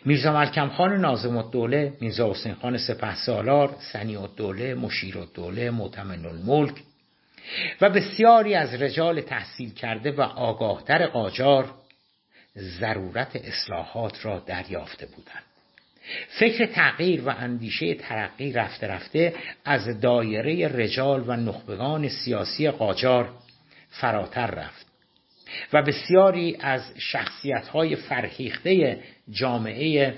میرزا 0.05 0.33
ملکم 0.33 0.69
خان 0.69 1.01
نازم 1.01 1.37
الدوله، 1.37 1.93
میرزا 2.01 2.31
حسین 2.31 2.53
خان 2.53 2.77
سپه 2.77 3.15
سالار، 3.15 3.75
سنی 3.79 4.15
الدوله، 4.15 4.75
مشیر 4.75 5.17
الدوله، 5.17 5.71
معتمن 5.71 6.25
الملک 6.25 6.73
و 7.81 7.89
بسیاری 7.89 8.55
از 8.55 8.73
رجال 8.73 9.21
تحصیل 9.21 9.73
کرده 9.73 10.11
و 10.11 10.21
آگاهتر 10.21 11.07
قاجار 11.07 11.71
ضرورت 12.57 13.35
اصلاحات 13.35 14.25
را 14.25 14.39
دریافته 14.39 15.05
بودند. 15.05 15.43
فکر 16.39 16.65
تغییر 16.65 17.21
و 17.21 17.29
اندیشه 17.29 17.93
ترقی 17.93 18.51
رفته 18.51 18.87
رفته 18.87 19.33
از 19.65 20.01
دایره 20.01 20.67
رجال 20.67 21.23
و 21.27 21.35
نخبگان 21.35 22.09
سیاسی 22.09 22.69
قاجار 22.69 23.29
فراتر 23.89 24.47
رفت 24.47 24.92
و 25.73 25.81
بسیاری 25.81 26.57
از 26.59 26.91
شخصیت 26.97 27.67
های 27.67 27.95
فرهیخته 27.95 28.99
جامعه 29.31 30.15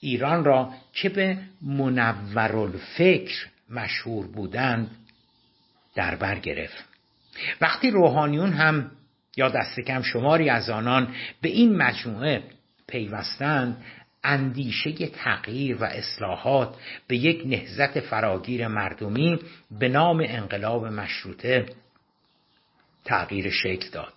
ایران 0.00 0.44
را 0.44 0.72
که 0.92 1.08
به 1.08 1.38
منورالفکر 1.62 3.46
مشهور 3.70 4.26
بودند 4.26 4.90
در 5.94 6.16
بر 6.16 6.38
گرفت. 6.38 6.84
وقتی 7.60 7.90
روحانیون 7.90 8.52
هم 8.52 8.90
یا 9.36 9.48
دست 9.48 9.80
کم 9.80 10.02
شماری 10.02 10.50
از 10.50 10.70
آنان 10.70 11.14
به 11.40 11.48
این 11.48 11.76
مجموعه 11.76 12.42
پیوستند 12.86 13.84
اندیشه 14.24 15.06
تغییر 15.06 15.76
و 15.76 15.84
اصلاحات 15.84 16.76
به 17.08 17.16
یک 17.16 17.42
نهزت 17.46 18.00
فراگیر 18.00 18.68
مردمی 18.68 19.38
به 19.70 19.88
نام 19.88 20.22
انقلاب 20.26 20.86
مشروطه 20.86 21.66
تغییر 23.04 23.50
شکل 23.50 23.90
داد. 23.90 24.12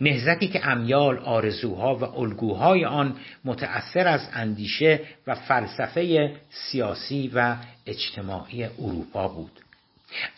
نهزتی 0.00 0.48
که 0.48 0.68
امیال 0.68 1.18
آرزوها 1.18 1.96
و 1.96 2.04
الگوهای 2.04 2.84
آن 2.84 3.16
متأثر 3.44 4.08
از 4.08 4.28
اندیشه 4.32 5.00
و 5.26 5.34
فلسفه 5.34 6.32
سیاسی 6.50 7.30
و 7.34 7.56
اجتماعی 7.86 8.64
اروپا 8.64 9.28
بود. 9.28 9.52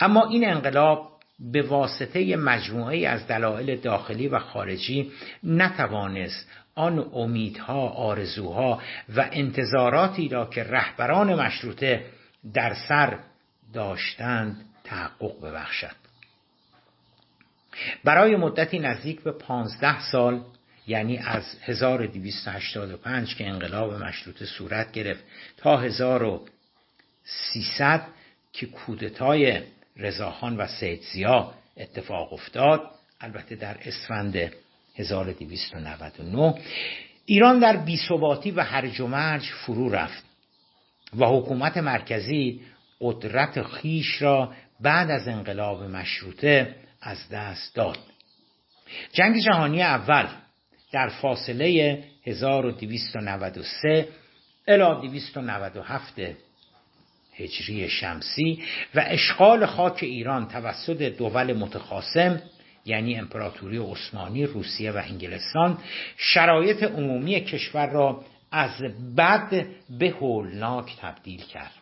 اما 0.01 0.27
این 0.27 0.49
انقلاب 0.49 1.11
به 1.53 1.63
واسطه 1.63 2.37
مجموعه 2.37 3.09
از 3.09 3.27
دلایل 3.27 3.81
داخلی 3.81 4.29
و 4.29 4.39
خارجی 4.39 5.13
نتوانست 5.45 6.49
آن 6.75 7.11
امیدها 7.13 7.89
آرزوها 7.89 8.83
و 9.17 9.29
انتظاراتی 9.33 10.29
را 10.29 10.47
که 10.47 10.65
رهبران 10.65 11.35
مشروطه 11.35 12.05
در 12.55 12.75
سر 12.89 13.19
داشتند 13.73 14.65
تحقق 14.85 15.41
ببخشد. 15.45 16.00
برای 18.05 18.37
مدتی 18.37 18.79
نزدیک 18.79 19.21
به 19.21 19.33
پانزده 19.33 20.01
سال 20.01 20.41
یعنی 20.87 21.19
از 21.19 21.45
1285 21.63 23.35
که 23.35 23.49
انقلاب 23.49 24.03
مشروطه 24.03 24.47
صورت 24.47 24.93
گرفت 24.93 25.25
تا 25.57 25.77
1300 25.77 28.07
که 28.53 28.67
کودتای 28.67 29.61
رضاخان 29.97 30.57
و 30.57 30.67
سید 30.67 31.03
زیا 31.13 31.55
اتفاق 31.77 32.33
افتاد 32.33 32.91
البته 33.21 33.55
در 33.55 33.77
اسفند 33.85 34.53
1299 34.97 36.55
ایران 37.27 37.59
در 37.59 37.77
بیثباتی 37.77 38.51
و 38.51 38.63
هرج 38.63 39.01
و 39.01 39.07
مرج 39.07 39.43
فرو 39.43 39.89
رفت 39.89 40.25
و 41.19 41.27
حکومت 41.27 41.77
مرکزی 41.77 42.61
قدرت 43.01 43.63
خیش 43.63 44.23
را 44.23 44.53
بعد 44.81 45.11
از 45.11 45.29
انقلاب 45.29 45.83
مشروطه 45.83 46.75
از 47.02 47.28
دست 47.28 47.75
داد. 47.75 47.99
جنگ 49.12 49.38
جهانی 49.38 49.83
اول 49.83 50.26
در 50.92 51.09
فاصله 51.09 52.04
1293 52.26 54.09
الی 54.69 55.09
297 55.09 56.21
هجری 57.37 57.88
شمسی 57.88 58.62
و 58.95 59.04
اشغال 59.07 59.66
خاک 59.66 59.99
ایران 60.02 60.49
توسط 60.49 61.02
دول 61.02 61.52
متخاصم 61.52 62.42
یعنی 62.85 63.16
امپراتوری 63.16 63.78
عثمانی 63.78 64.47
روسیه 64.47 64.92
و 64.92 65.02
انگلستان 65.04 65.78
شرایط 66.16 66.83
عمومی 66.83 67.40
کشور 67.40 67.87
را 67.87 68.25
از 68.52 68.83
بد 69.16 69.66
به 69.99 70.11
هولناک 70.11 70.97
تبدیل 71.00 71.42
کرد. 71.42 71.80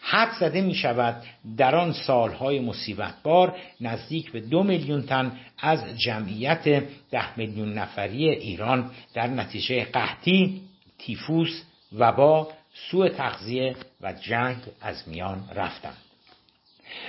حد 0.00 0.32
زده 0.40 0.60
می 0.60 0.74
شود 0.74 1.22
در 1.56 1.76
آن 1.76 1.92
سالهای 1.92 2.60
مصیبتبار 2.60 3.56
نزدیک 3.80 4.32
به 4.32 4.40
دو 4.40 4.62
میلیون 4.62 5.02
تن 5.02 5.32
از 5.58 5.98
جمعیت 5.98 6.84
ده 7.10 7.38
میلیون 7.38 7.74
نفری 7.74 8.28
ایران 8.30 8.90
در 9.14 9.26
نتیجه 9.26 9.84
قحطی، 9.84 10.60
تیفوس، 10.98 11.62
وبا، 11.92 12.48
سوء 12.90 13.08
تغذیه 13.08 13.76
و 14.00 14.12
جنگ 14.12 14.56
از 14.80 15.08
میان 15.08 15.48
رفتند. 15.54 15.96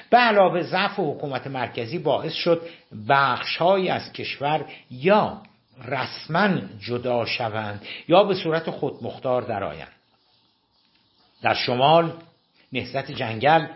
به 0.10 0.18
علاوه 0.18 0.62
ضعف 0.62 0.94
حکومت 0.98 1.48
مرکزی 1.48 2.00
باعث 2.00 2.34
شد 2.34 2.62
بخشهایی 3.10 3.90
از 3.90 4.14
کشور 4.14 4.66
یا 4.92 5.42
رسما 5.88 6.50
جدا 6.80 7.26
شوند 7.26 7.86
یا 8.08 8.24
به 8.24 8.36
صورت 8.36 8.70
خودمختار 8.70 9.42
درآیند 9.42 9.92
در 11.42 11.54
شمال 11.54 12.14
نهضت 12.74 13.12
جنگل 13.12 13.68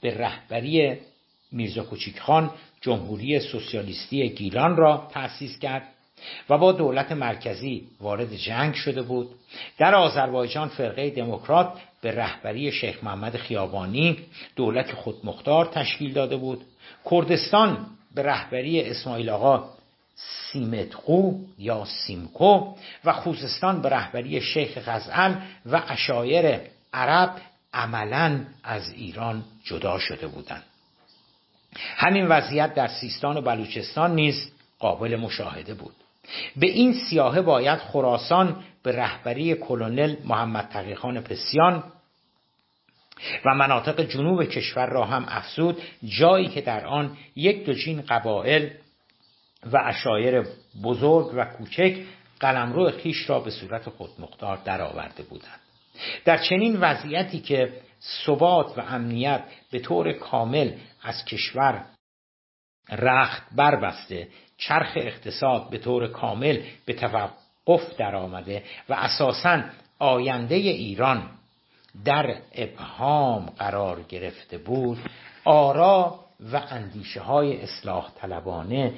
به 0.00 0.18
رهبری 0.18 0.98
میرزا 1.52 1.82
کوچیک 1.82 2.16
جمهوری 2.80 3.40
سوسیالیستی 3.40 4.28
گیلان 4.28 4.76
را 4.76 5.08
تأسیس 5.12 5.58
کرد 5.58 5.82
و 6.50 6.58
با 6.58 6.72
دولت 6.72 7.12
مرکزی 7.12 7.88
وارد 8.00 8.36
جنگ 8.36 8.74
شده 8.74 9.02
بود. 9.02 9.30
در 9.78 9.94
آذربایجان 9.94 10.68
فرقه 10.68 11.10
دموکرات 11.10 11.72
به 12.00 12.10
رهبری 12.10 12.72
شیخ 12.72 13.04
محمد 13.04 13.36
خیابانی 13.36 14.18
دولت 14.56 14.92
خودمختار 14.92 15.66
تشکیل 15.66 16.12
داده 16.12 16.36
بود. 16.36 16.64
کردستان 17.10 17.86
به 18.14 18.22
رهبری 18.22 18.80
اسماعیل 18.80 19.30
آقا 19.30 19.64
سیمتقو 20.52 21.38
یا 21.58 21.84
سیمکو 21.84 22.74
و 23.04 23.12
خوزستان 23.12 23.82
به 23.82 23.88
رهبری 23.88 24.40
شیخ 24.40 24.78
غزل 24.88 25.34
و 25.66 25.82
اشایر 25.88 26.60
عرب 26.92 27.36
عملا 27.74 28.40
از 28.64 28.92
ایران 28.92 29.44
جدا 29.64 29.98
شده 29.98 30.26
بودند. 30.26 30.62
همین 31.76 32.26
وضعیت 32.26 32.74
در 32.74 32.88
سیستان 32.88 33.36
و 33.36 33.40
بلوچستان 33.40 34.14
نیز 34.14 34.52
قابل 34.78 35.16
مشاهده 35.16 35.74
بود. 35.74 35.94
به 36.56 36.66
این 36.66 36.92
سیاهه 36.92 37.40
باید 37.40 37.78
خراسان 37.78 38.64
به 38.82 38.96
رهبری 38.96 39.54
کلونل 39.54 40.16
محمد 40.24 40.68
تقیخان 40.68 41.20
پسیان 41.20 41.84
و 43.44 43.54
مناطق 43.54 44.00
جنوب 44.00 44.44
کشور 44.44 44.86
را 44.86 45.04
هم 45.04 45.24
افزود 45.28 45.82
جایی 46.04 46.48
که 46.48 46.60
در 46.60 46.86
آن 46.86 47.16
یک 47.36 47.66
دوجین 47.66 48.02
قبایل 48.02 48.70
و 49.72 49.78
اشایر 49.84 50.44
بزرگ 50.82 51.30
و 51.34 51.44
کوچک 51.44 51.96
قلمرو 52.40 52.90
خیش 52.90 53.30
را 53.30 53.40
به 53.40 53.50
صورت 53.50 53.88
خودمختار 53.88 54.58
درآورده 54.64 55.22
بودند. 55.22 55.63
در 56.24 56.36
چنین 56.38 56.76
وضعیتی 56.80 57.40
که 57.40 57.72
ثبات 58.26 58.78
و 58.78 58.80
امنیت 58.80 59.44
به 59.70 59.78
طور 59.78 60.12
کامل 60.12 60.72
از 61.02 61.24
کشور 61.24 61.84
رخت 62.90 63.42
بربسته 63.56 64.28
چرخ 64.58 64.92
اقتصاد 64.96 65.70
به 65.70 65.78
طور 65.78 66.06
کامل 66.06 66.62
به 66.84 66.92
توقف 66.92 67.96
درآمده 67.98 68.62
و 68.88 68.94
اساسا 68.94 69.62
آینده 69.98 70.54
ایران 70.54 71.30
در 72.04 72.36
ابهام 72.54 73.46
قرار 73.46 74.02
گرفته 74.02 74.58
بود 74.58 74.98
آرا 75.44 76.24
و 76.52 76.62
اندیشه 76.70 77.20
های 77.20 77.62
اصلاح 77.62 78.10
طلبانه 78.14 78.92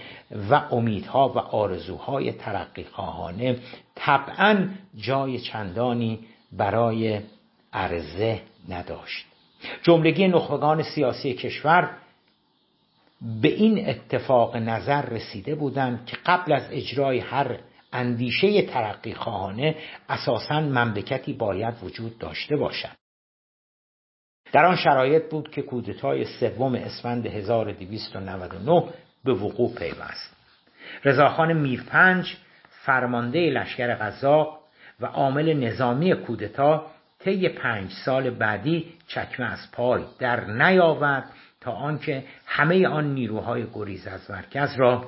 و 0.50 0.55
امیدها 0.55 1.29
و 1.29 1.38
آرزوهای 1.38 2.33
ترقی 2.33 2.85
خواهانه 2.85 3.59
طبعا 3.95 4.69
جای 4.97 5.38
چندانی 5.38 6.26
برای 6.56 7.21
عرضه 7.73 8.42
نداشت. 8.69 9.26
جملگی 9.82 10.28
نخبگان 10.28 10.82
سیاسی 10.82 11.34
کشور 11.34 11.97
به 13.42 13.49
این 13.49 13.88
اتفاق 13.88 14.56
نظر 14.56 15.02
رسیده 15.02 15.54
بودند 15.54 16.06
که 16.06 16.16
قبل 16.26 16.52
از 16.52 16.69
اجرای 16.71 17.19
هر 17.19 17.58
اندیشه 17.92 18.62
ترقی 18.62 19.14
خواهانه 19.14 19.75
اساسا 20.08 20.60
مملکتی 20.60 21.32
باید 21.32 21.75
وجود 21.82 22.19
داشته 22.19 22.56
باشد. 22.56 22.97
در 24.52 24.64
آن 24.64 24.76
شرایط 24.76 25.30
بود 25.30 25.50
که 25.50 25.62
کودتای 25.62 26.25
سوم 26.25 26.75
اسفند 26.75 27.26
1299 27.26 28.84
به 29.25 29.32
وقوع 29.32 29.75
پیوست. 29.75 30.36
رضاخان 31.04 31.52
میرپنج 31.52 32.36
فرمانده 32.71 33.50
لشکر 33.50 33.95
غذا 33.95 34.58
و 35.00 35.06
عامل 35.06 35.52
نظامی 35.52 36.15
کودتا 36.15 36.87
طی 37.19 37.49
پنج 37.49 37.91
سال 38.04 38.30
بعدی 38.30 38.93
چکمه 39.09 39.52
از 39.52 39.73
پای 39.73 40.04
در 40.19 40.45
نیاورد 40.45 41.30
تا 41.61 41.73
آنکه 41.73 42.25
همه 42.47 42.89
آن 42.89 43.15
نیروهای 43.15 43.67
گریز 43.75 44.06
از 44.06 44.30
مرکز 44.30 44.76
را 44.76 45.04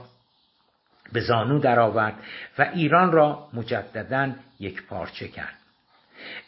به 1.13 1.21
زانو 1.21 1.59
درآورد 1.59 2.15
و 2.59 2.63
ایران 2.75 3.13
را 3.13 3.49
مجددا 3.55 4.33
یک 4.61 4.87
پارچه 4.87 5.29
کرد. 5.29 5.55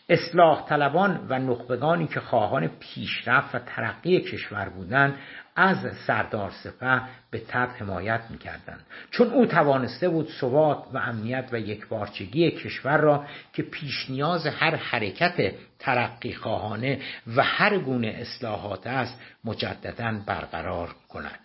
اصلاح 0.08 0.68
طلبان 0.68 1.26
و 1.28 1.38
نخبگانی 1.38 2.06
که 2.06 2.20
خواهان 2.20 2.68
پیشرفت 2.80 3.54
و 3.54 3.58
ترقی 3.58 4.20
کشور 4.20 4.68
بودند 4.68 5.18
از 5.60 5.96
سردار 6.06 6.50
سپه 6.50 7.02
به 7.30 7.38
تب 7.38 7.68
حمایت 7.78 8.20
می‌کردند. 8.30 8.80
چون 9.10 9.30
او 9.30 9.46
توانسته 9.46 10.08
بود 10.08 10.28
ثبات 10.40 10.84
و 10.92 10.98
امنیت 10.98 11.48
و 11.52 11.58
یکبارچگی 11.58 12.50
کشور 12.50 12.96
را 12.96 13.26
که 13.52 13.62
پیش 13.62 14.10
نیاز 14.10 14.46
هر 14.46 14.76
حرکت 14.76 15.54
ترقی 15.78 16.32
خواهانه 16.32 17.00
و 17.36 17.42
هر 17.42 17.78
گونه 17.78 18.08
اصلاحات 18.08 18.86
است 18.86 19.20
مجددا 19.44 20.20
برقرار 20.26 20.94
کند. 21.08 21.38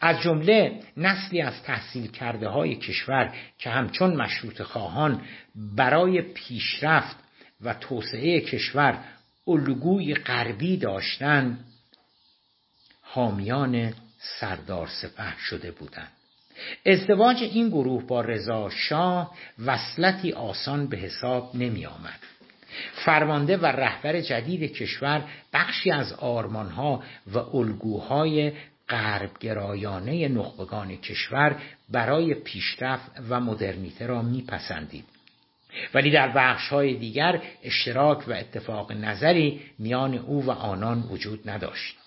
از 0.00 0.20
جمله 0.20 0.80
نسلی 0.96 1.40
از 1.40 1.62
تحصیل 1.62 2.10
کرده 2.10 2.48
های 2.48 2.76
کشور 2.76 3.32
که 3.58 3.70
همچون 3.70 4.16
مشروط 4.16 4.62
خواهان 4.62 5.20
برای 5.76 6.22
پیشرفت 6.22 7.16
و 7.60 7.74
توسعه 7.74 8.40
کشور 8.40 8.98
الگوی 9.46 10.14
غربی 10.14 10.76
داشتند 10.76 11.64
حامیان 13.14 13.94
سردار 14.18 14.86
سپه 14.86 15.38
شده 15.38 15.70
بودند. 15.70 16.12
ازدواج 16.86 17.42
این 17.42 17.68
گروه 17.68 18.06
با 18.06 18.20
رضا 18.20 18.70
شاه 18.70 19.34
وصلتی 19.66 20.32
آسان 20.32 20.86
به 20.86 20.96
حساب 20.96 21.50
نمی 21.54 21.86
آمد. 21.86 22.18
فرمانده 23.04 23.56
و 23.56 23.66
رهبر 23.66 24.20
جدید 24.20 24.72
کشور 24.72 25.24
بخشی 25.52 25.90
از 25.90 26.12
آرمانها 26.12 27.02
و 27.32 27.38
الگوهای 27.38 28.52
غربگرایانه 28.88 30.28
نخبگان 30.28 30.96
کشور 30.96 31.56
برای 31.90 32.34
پیشرفت 32.34 33.10
و 33.28 33.40
مدرنیته 33.40 34.06
را 34.06 34.22
میپسندید 34.22 35.04
ولی 35.94 36.10
در 36.10 36.28
بخش 36.28 36.68
های 36.68 36.94
دیگر 36.94 37.42
اشتراک 37.62 38.28
و 38.28 38.32
اتفاق 38.32 38.92
نظری 38.92 39.60
میان 39.78 40.14
او 40.14 40.44
و 40.44 40.50
آنان 40.50 41.02
وجود 41.10 41.50
نداشت. 41.50 42.01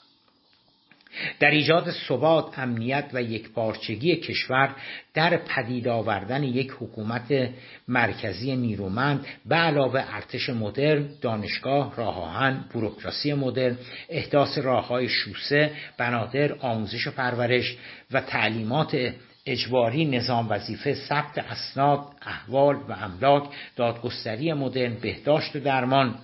در 1.40 1.52
ایجاد 1.52 1.92
ثبات 1.92 2.60
امنیت 2.60 3.06
و 3.14 3.22
یکپارچگی 3.22 4.16
کشور 4.16 4.76
در 5.14 5.38
پدید 5.38 5.88
آوردن 5.88 6.44
یک 6.44 6.72
حکومت 6.80 7.50
مرکزی 7.88 8.56
نیرومند 8.56 9.26
به 9.46 9.56
علاوه 9.56 10.04
ارتش 10.08 10.50
مدرن 10.50 11.10
دانشگاه 11.22 11.96
راه 11.96 12.20
آهن 12.20 12.66
بوروکراسی 12.74 13.34
مدرن 13.34 13.78
احداث 14.10 14.58
راههای 14.58 15.10
شوسه 15.10 15.72
بنادر 15.98 16.54
آموزش 16.60 17.08
و 17.08 17.12
پرورش 17.12 17.78
و 18.12 18.22
تعلیمات 18.22 19.14
اجباری 19.46 20.06
نظام 20.06 20.50
وظیفه 20.50 20.94
ثبت 20.94 21.38
اسناد 21.38 22.00
احوال 22.22 22.76
و 22.76 22.92
املاک 22.92 23.44
دادگستری 23.76 24.54
مدرن 24.54 24.94
بهداشت 24.94 25.56
و 25.56 25.60
درمان. 25.60 26.16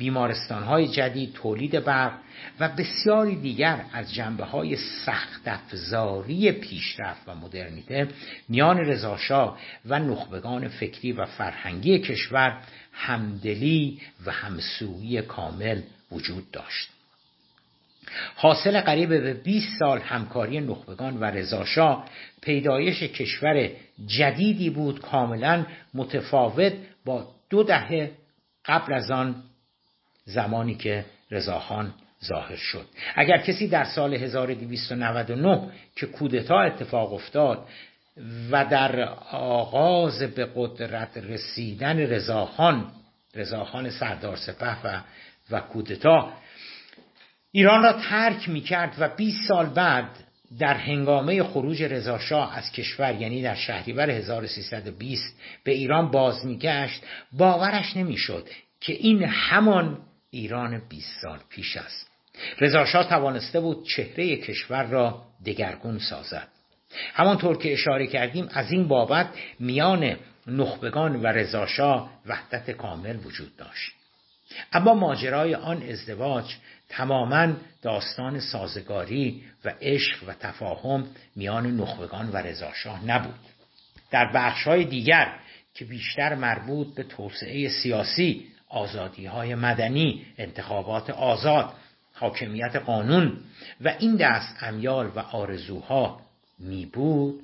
بیمارستان 0.00 0.62
های 0.62 0.88
جدید 0.88 1.32
تولید 1.32 1.84
برق 1.84 2.12
و 2.60 2.68
بسیاری 2.68 3.36
دیگر 3.36 3.84
از 3.92 4.14
جنبه 4.14 4.44
های 4.44 4.76
سخت 4.76 5.48
افزاری 5.48 6.52
پیشرفت 6.52 7.28
و 7.28 7.34
مدرنیته 7.34 8.08
میان 8.48 8.78
رضاشاه 8.78 9.58
و 9.86 9.98
نخبگان 9.98 10.68
فکری 10.68 11.12
و 11.12 11.26
فرهنگی 11.26 11.98
کشور 11.98 12.60
همدلی 12.92 14.00
و 14.26 14.32
همسویی 14.32 15.22
کامل 15.22 15.80
وجود 16.12 16.50
داشت. 16.50 16.90
حاصل 18.36 18.80
قریب 18.80 19.08
به 19.08 19.34
20 19.34 19.78
سال 19.78 19.98
همکاری 19.98 20.60
نخبگان 20.60 21.16
و 21.16 21.24
رضاشاه 21.24 22.08
پیدایش 22.42 23.02
کشور 23.02 23.70
جدیدی 24.06 24.70
بود 24.70 25.00
کاملا 25.00 25.66
متفاوت 25.94 26.72
با 27.04 27.28
دو 27.50 27.62
دهه 27.62 28.10
قبل 28.66 28.92
از 28.92 29.10
آن 29.10 29.42
زمانی 30.24 30.74
که 30.74 31.04
رضاخان 31.30 31.94
ظاهر 32.24 32.56
شد. 32.56 32.86
اگر 33.14 33.38
کسی 33.38 33.68
در 33.68 33.84
سال 33.84 34.14
1299 34.14 35.70
که 35.96 36.06
کودتا 36.06 36.60
اتفاق 36.60 37.12
افتاد 37.12 37.66
و 38.50 38.64
در 38.64 39.08
آغاز 39.32 40.22
به 40.22 40.48
قدرت 40.56 41.16
رسیدن 41.16 41.98
رضاخان 41.98 42.92
رضاخان 43.34 43.90
سردار 43.90 44.36
سپه 44.36 44.82
و 44.84 45.00
و 45.50 45.60
کودتا 45.60 46.32
ایران 47.52 47.82
را 47.82 47.92
ترک 47.92 48.48
می 48.48 48.60
کرد 48.60 48.94
و 48.98 49.08
20 49.08 49.48
سال 49.48 49.66
بعد 49.66 50.08
در 50.58 50.74
هنگامه 50.74 51.42
خروج 51.42 51.82
رضاشاه 51.82 52.58
از 52.58 52.72
کشور 52.72 53.14
یعنی 53.14 53.42
در 53.42 53.54
شهریور 53.54 54.10
1320 54.10 55.40
به 55.64 55.72
ایران 55.72 56.10
باز 56.10 56.46
میگشت 56.46 57.02
باورش 57.32 57.96
نمی‌شد 57.96 58.48
که 58.80 58.92
این 58.92 59.22
همان 59.22 59.98
ایران 60.30 60.82
20 60.88 61.20
سال 61.22 61.38
پیش 61.48 61.76
است. 61.76 62.10
رضاشاه 62.60 63.08
توانسته 63.08 63.60
بود 63.60 63.86
چهره 63.86 64.36
کشور 64.36 64.84
را 64.84 65.22
دگرگون 65.46 65.98
سازد. 65.98 66.48
همانطور 67.14 67.58
که 67.58 67.72
اشاره 67.72 68.06
کردیم 68.06 68.48
از 68.52 68.72
این 68.72 68.88
بابت 68.88 69.28
میان 69.58 70.16
نخبگان 70.46 71.16
و 71.16 71.26
رضاشاه 71.26 72.10
وحدت 72.26 72.70
کامل 72.70 73.16
وجود 73.16 73.56
داشت. 73.56 73.92
اما 74.72 74.94
ماجرای 74.94 75.54
آن 75.54 75.82
ازدواج 75.82 76.56
تماما 76.88 77.52
داستان 77.82 78.40
سازگاری 78.40 79.44
و 79.64 79.74
عشق 79.80 80.28
و 80.28 80.32
تفاهم 80.32 81.06
میان 81.36 81.76
نخبگان 81.76 82.28
و 82.28 82.36
رضاشاه 82.36 83.06
نبود. 83.06 83.40
در 84.10 84.32
بخشهای 84.32 84.84
دیگر 84.84 85.34
که 85.74 85.84
بیشتر 85.84 86.34
مربوط 86.34 86.94
به 86.94 87.02
توسعه 87.02 87.68
سیاسی 87.68 88.49
آزادی 88.70 89.26
های 89.26 89.54
مدنی 89.54 90.26
انتخابات 90.38 91.10
آزاد 91.10 91.72
حاکمیت 92.14 92.76
قانون 92.76 93.38
و 93.80 93.94
این 93.98 94.16
دست 94.16 94.56
امیال 94.62 95.06
و 95.06 95.18
آرزوها 95.18 96.20
می 96.58 96.86
بود 96.86 97.40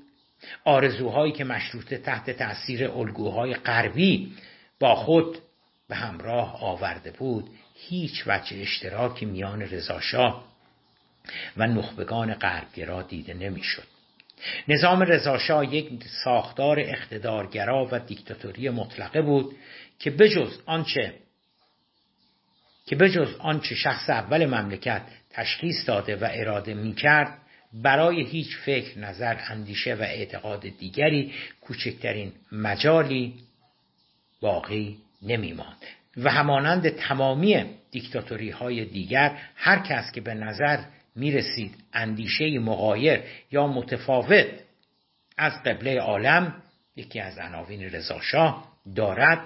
آرزوهایی 0.64 1.32
که 1.32 1.44
مشروطه 1.44 1.98
تحت 1.98 2.30
تأثیر 2.30 2.90
الگوهای 2.90 3.54
غربی 3.54 4.32
با 4.80 4.94
خود 4.94 5.38
به 5.88 5.96
همراه 5.96 6.62
آورده 6.62 7.10
بود 7.10 7.50
هیچ 7.74 8.24
وجه 8.26 8.60
اشتراکی 8.60 9.26
میان 9.26 9.62
رضاشاه 9.62 10.44
و 11.56 11.66
نخبگان 11.66 12.34
غربگرا 12.34 13.02
دیده 13.02 13.34
نمی‌شد. 13.34 13.82
نظام 14.68 15.02
رضاشاه 15.02 15.74
یک 15.74 15.88
ساختار 16.24 16.80
اقتدارگرا 16.80 17.88
و 17.92 17.98
دیکتاتوری 17.98 18.70
مطلقه 18.70 19.22
بود 19.22 19.56
که 19.98 20.10
بجز 20.10 20.58
آنچه 20.66 21.14
که 22.86 22.96
بجز 22.96 23.34
آنچه 23.38 23.74
شخص 23.74 24.10
اول 24.10 24.46
مملکت 24.46 25.02
تشخیص 25.30 25.88
داده 25.88 26.16
و 26.16 26.28
اراده 26.32 26.74
می‌کرد 26.74 27.38
برای 27.72 28.22
هیچ 28.22 28.56
فکر 28.56 28.98
نظر 28.98 29.36
اندیشه 29.48 29.94
و 29.94 30.02
اعتقاد 30.02 30.60
دیگری 30.60 31.32
کوچکترین 31.60 32.32
مجالی 32.52 33.34
باقی 34.40 34.98
نمیماند. 35.22 35.76
و 36.16 36.30
همانند 36.30 36.88
تمامی 36.88 37.64
دیکتاتوری 37.90 38.50
های 38.50 38.84
دیگر 38.84 39.38
هر 39.56 39.78
کس 39.78 40.12
که 40.12 40.20
به 40.20 40.34
نظر 40.34 40.78
می 41.16 41.32
رسید 41.32 41.74
اندیشه 41.92 42.58
مغایر 42.58 43.20
یا 43.52 43.66
متفاوت 43.66 44.46
از 45.38 45.62
قبله 45.62 46.00
عالم 46.00 46.62
یکی 46.96 47.20
از 47.20 47.38
عناوین 47.38 47.82
رضاشاه 47.82 48.72
دارد 48.96 49.40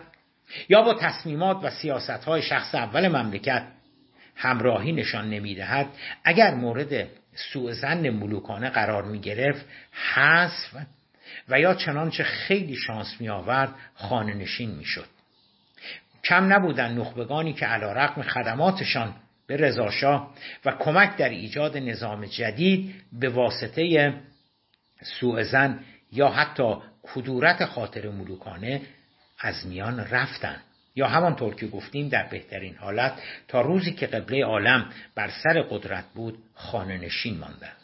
یا 0.69 0.83
با 0.83 0.95
تصمیمات 0.95 1.65
و 1.65 1.71
سیاست 1.71 2.25
های 2.25 2.43
شخص 2.43 2.75
اول 2.75 3.09
مملکت 3.09 3.67
همراهی 4.37 4.93
نشان 4.93 5.31
نمی‌دهد 5.31 5.87
اگر 6.25 6.55
مورد 6.55 7.09
سوء 7.35 7.73
زن 7.73 8.11
ملوکانه 8.11 8.71
قرار 8.71 9.05
می 9.05 9.21
گرفت 9.21 9.67
حذف 10.15 10.77
و 11.49 11.61
یا 11.61 11.75
چنانچه 11.75 12.25
خیلی 12.25 12.77
شانس 12.77 13.17
می 13.21 13.29
آورد 13.29 13.75
خانه 13.95 14.35
نشین 14.35 14.71
می 14.71 14.85
شد. 14.85 15.07
کم 16.25 16.53
نبودن 16.53 16.99
نخبگانی 16.99 17.53
که 17.53 17.67
علا 17.67 17.93
رقم 17.93 18.23
خدماتشان 18.23 19.15
به 19.47 19.57
رضاشاه 19.57 20.35
و 20.65 20.73
کمک 20.73 21.17
در 21.17 21.29
ایجاد 21.29 21.77
نظام 21.77 22.27
جدید 22.27 22.95
به 23.13 23.29
واسطه 23.29 24.15
سوء 25.03 25.43
زن 25.43 25.81
یا 26.13 26.29
حتی 26.29 26.77
کدورت 27.03 27.65
خاطر 27.65 28.09
ملوکانه 28.09 28.81
از 29.41 29.67
میان 29.67 30.01
رفتن. 30.11 30.57
یا 30.95 31.09
همانطور 31.09 31.55
که 31.55 31.67
گفتیم 31.67 32.09
در 32.09 32.29
بهترین 32.29 32.77
حالت 32.77 33.13
تا 33.49 33.61
روزی 33.61 33.93
که 33.93 34.07
قبله 34.07 34.45
عالم 34.45 34.91
بر 35.15 35.31
سر 35.43 35.63
قدرت 35.63 36.05
بود 36.15 36.39
خانه 36.55 36.99
نشین 36.99 37.39
ماندند 37.39 37.77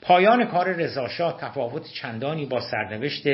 پایان 0.00 0.44
کار 0.44 0.72
رضاشاه 0.72 1.40
تفاوت 1.40 1.86
چندانی 1.92 2.46
با 2.46 2.60
سرنوشت 2.60 3.28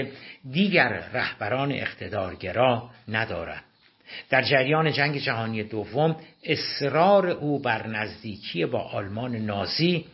دیگر 0.51 0.89
رهبران 0.89 1.73
اقتدارگرا 1.73 2.91
ندارد. 3.09 3.65
در 4.31 4.43
جریان 4.43 4.93
جنگ 4.93 5.17
جهانی 5.19 5.63
دوم 5.63 6.17
اصرار 6.45 7.27
او 7.27 7.59
بر 7.59 7.87
نزدیکی 7.87 8.67
با 8.67 8.81
آلمان 8.81 9.37
نازی 9.37 10.05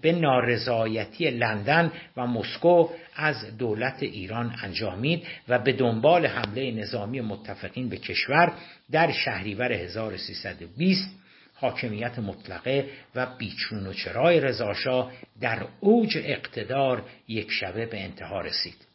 به 0.00 0.12
نارضایتی 0.12 1.30
لندن 1.30 1.92
و 2.16 2.26
مسکو 2.26 2.88
از 3.16 3.56
دولت 3.58 4.02
ایران 4.02 4.54
انجامید 4.62 5.26
و 5.48 5.58
به 5.58 5.72
دنبال 5.72 6.26
حمله 6.26 6.70
نظامی 6.70 7.20
متفقین 7.20 7.88
به 7.88 7.96
کشور 7.96 8.52
در 8.90 9.12
شهریور 9.12 9.72
1320 9.72 11.18
حاکمیت 11.60 12.18
مطلقه 12.18 12.86
و 13.14 13.26
بیچون 13.38 13.86
و 13.86 13.92
چرای 13.92 14.40
رضاشاه 14.40 15.12
در 15.40 15.66
اوج 15.80 16.18
اقتدار 16.24 17.02
یک 17.28 17.50
شبه 17.50 17.86
به 17.86 18.00
انتها 18.00 18.40
رسید. 18.40 18.87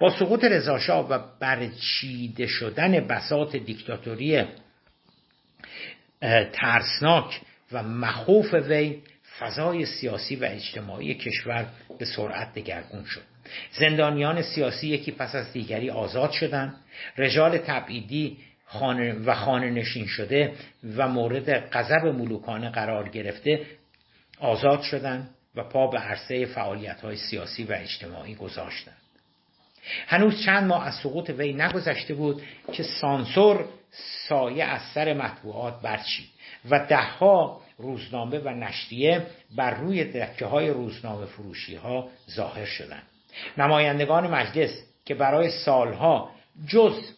با 0.00 0.10
سقوط 0.10 0.44
رضاشاه 0.44 1.08
و 1.08 1.18
برچیده 1.40 2.46
شدن 2.46 3.06
بساط 3.06 3.56
دیکتاتوری 3.56 4.44
ترسناک 6.52 7.40
و 7.72 7.82
مخوف 7.82 8.54
وی 8.54 9.02
فضای 9.38 9.86
سیاسی 9.86 10.36
و 10.36 10.44
اجتماعی 10.44 11.14
کشور 11.14 11.66
به 11.98 12.04
سرعت 12.04 12.54
دگرگون 12.54 13.04
شد. 13.04 13.22
زندانیان 13.72 14.42
سیاسی 14.42 14.88
یکی 14.88 15.12
پس 15.12 15.34
از 15.34 15.52
دیگری 15.52 15.90
آزاد 15.90 16.30
شدند. 16.30 16.74
رجال 17.18 17.58
تبعیدی 17.58 18.36
و 19.26 19.34
خانه 19.34 19.70
نشین 19.70 20.06
شده 20.06 20.52
و 20.96 21.08
مورد 21.08 21.70
غضب 21.70 22.06
ملوکانه 22.06 22.70
قرار 22.70 23.08
گرفته 23.08 23.66
آزاد 24.38 24.82
شدند 24.82 25.30
و 25.54 25.62
پا 25.62 25.86
به 25.86 25.98
عرصه 25.98 26.46
فعالیت 26.46 27.00
های 27.00 27.16
سیاسی 27.16 27.64
و 27.64 27.72
اجتماعی 27.72 28.34
گذاشتند. 28.34 29.03
هنوز 30.06 30.42
چند 30.44 30.64
ماه 30.64 30.86
از 30.86 30.94
سقوط 30.94 31.30
وی 31.30 31.52
نگذشته 31.52 32.14
بود 32.14 32.42
که 32.72 32.82
سانسور 32.82 33.64
سایه 34.28 34.64
از 34.64 34.80
سر 34.94 35.14
مطبوعات 35.14 35.80
برچید 35.82 36.26
و 36.70 36.86
دهها 36.86 37.60
روزنامه 37.78 38.38
و 38.38 38.48
نشریه 38.48 39.26
بر 39.56 39.74
روی 39.74 40.04
دکه 40.04 40.46
های 40.46 40.70
روزنامه 40.70 41.26
فروشی 41.26 41.74
ها 41.74 42.08
ظاهر 42.30 42.64
شدند. 42.64 43.02
نمایندگان 43.58 44.26
مجلس 44.26 44.70
که 45.04 45.14
برای 45.14 45.50
سالها 45.50 46.30
جز 46.68 47.10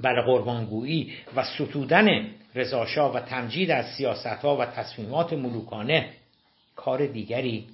بر 0.00 0.20
قربانگویی 0.20 1.14
و 1.36 1.44
ستودن 1.44 2.26
رضاشاه 2.54 3.14
و 3.14 3.20
تمجید 3.20 3.70
از 3.70 3.86
سیاست 3.86 4.26
ها 4.26 4.56
و 4.56 4.64
تصمیمات 4.64 5.32
ملوکانه 5.32 6.08
کار 6.76 7.06
دیگری 7.06 7.66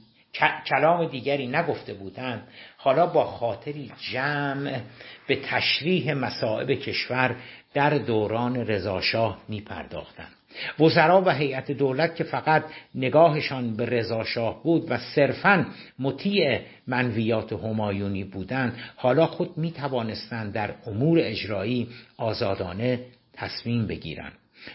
کلام 0.66 1.08
دیگری 1.08 1.46
نگفته 1.46 1.94
بودند. 1.94 2.48
حالا 2.76 3.06
با 3.06 3.24
خاطری 3.24 3.92
جمع 4.12 4.80
به 5.26 5.36
تشریح 5.36 6.14
مصائب 6.14 6.70
کشور 6.70 7.36
در 7.74 7.90
دوران 7.90 8.56
رضاشاه 8.56 9.38
می 9.48 9.60
پرداختند 9.60 10.32
وزرا 10.80 11.22
و 11.26 11.30
هیئت 11.30 11.70
دولت 11.70 12.16
که 12.16 12.24
فقط 12.24 12.64
نگاهشان 12.94 13.76
به 13.76 13.86
رضاشاه 13.86 14.62
بود 14.62 14.90
و 14.90 14.98
صرفا 14.98 15.66
مطیع 15.98 16.60
منویات 16.86 17.52
همایونی 17.52 18.24
بودند 18.24 18.78
حالا 18.96 19.26
خود 19.26 19.58
می 19.58 19.72
توانستند 19.72 20.52
در 20.52 20.74
امور 20.86 21.18
اجرایی 21.22 21.88
آزادانه 22.16 23.00
تصمیم 23.32 23.86
بگیرند. 23.86 24.32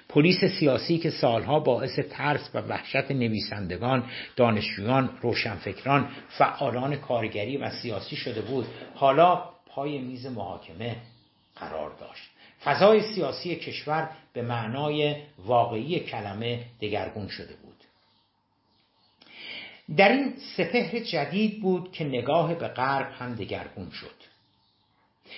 پلیس 0.10 0.46
سیاسی 0.46 0.98
که 0.98 1.10
سالها 1.10 1.60
باعث 1.60 2.00
ترس 2.00 2.50
و 2.54 2.58
وحشت 2.58 3.12
نویسندگان، 3.12 4.04
دانشجویان، 4.36 5.18
روشنفکران، 5.22 6.10
فعالان 6.30 6.96
کارگری 6.96 7.58
و 7.58 7.70
سیاسی 7.70 8.16
شده 8.16 8.42
بود، 8.42 8.66
حالا 8.96 9.44
پای 9.66 10.00
میز 10.00 10.26
محاکمه 10.26 10.96
قرار 11.56 11.92
داشت. 12.00 12.30
فضای 12.64 13.02
سیاسی 13.02 13.56
کشور 13.56 14.10
به 14.34 14.42
معنای 14.42 15.16
واقعی 15.46 16.00
کلمه 16.00 16.66
دگرگون 16.82 17.28
شده 17.28 17.54
بود. 17.54 17.72
در 19.98 20.12
این 20.12 20.34
سپهر 20.58 21.00
جدید 21.00 21.62
بود 21.62 21.92
که 21.92 22.04
نگاه 22.04 22.56
به 22.56 22.68
غرب 22.68 23.12
هم 23.12 23.36
دگرگون 23.36 23.90
شد. 23.90 24.31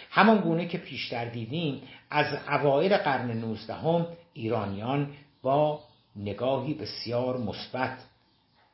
همان 0.09 0.37
گونه 0.37 0.67
که 0.67 0.77
پیشتر 0.77 1.25
دیدیم 1.25 1.81
از 2.09 2.37
اوایل 2.49 2.97
قرن 2.97 3.31
نوزدهم 3.31 4.07
ایرانیان 4.33 5.11
با 5.41 5.79
نگاهی 6.15 6.73
بسیار 6.73 7.37
مثبت 7.37 7.97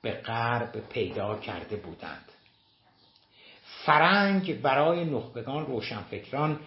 به 0.02 0.12
غرب 0.12 0.90
پیدا 0.90 1.38
کرده 1.38 1.76
بودند. 1.76 2.26
فرنگ 3.86 4.62
برای 4.62 5.06
نخبگان 5.06 5.66
روشنفکران 5.66 6.60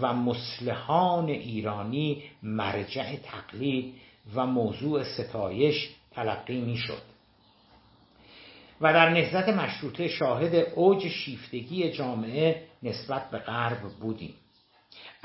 و 0.00 0.12
مسلحان 0.12 1.28
ایرانی 1.28 2.22
مرجع 2.42 3.16
تقلید 3.16 3.94
و 4.34 4.46
موضوع 4.46 5.04
ستایش 5.04 5.88
تلقی 6.10 6.60
می‌شد. 6.60 7.02
و 8.80 8.92
در 8.92 9.10
نهضت 9.10 9.48
مشروطه 9.48 10.08
شاهد 10.08 10.54
اوج 10.54 11.08
شیفتگی 11.08 11.90
جامعه 11.90 12.65
نسبت 12.88 13.30
به 13.30 13.38
غرب 13.38 13.82
بودیم. 14.00 14.34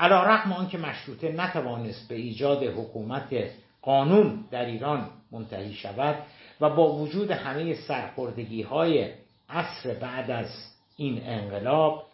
علا 0.00 0.22
رقم 0.22 0.52
آنکه 0.52 0.78
مشروطه 0.78 1.32
نتوانست 1.32 2.08
به 2.08 2.14
ایجاد 2.14 2.62
حکومت 2.62 3.34
قانون 3.82 4.44
در 4.50 4.64
ایران 4.64 5.10
منتهی 5.32 5.74
شود 5.74 6.16
و 6.60 6.70
با 6.70 6.92
وجود 6.92 7.30
همه 7.30 7.74
سرخوردگی 7.74 8.62
های 8.62 9.10
عصر 9.48 9.94
بعد 9.94 10.30
از 10.30 10.48
این 10.96 11.22
انقلاب 11.24 12.04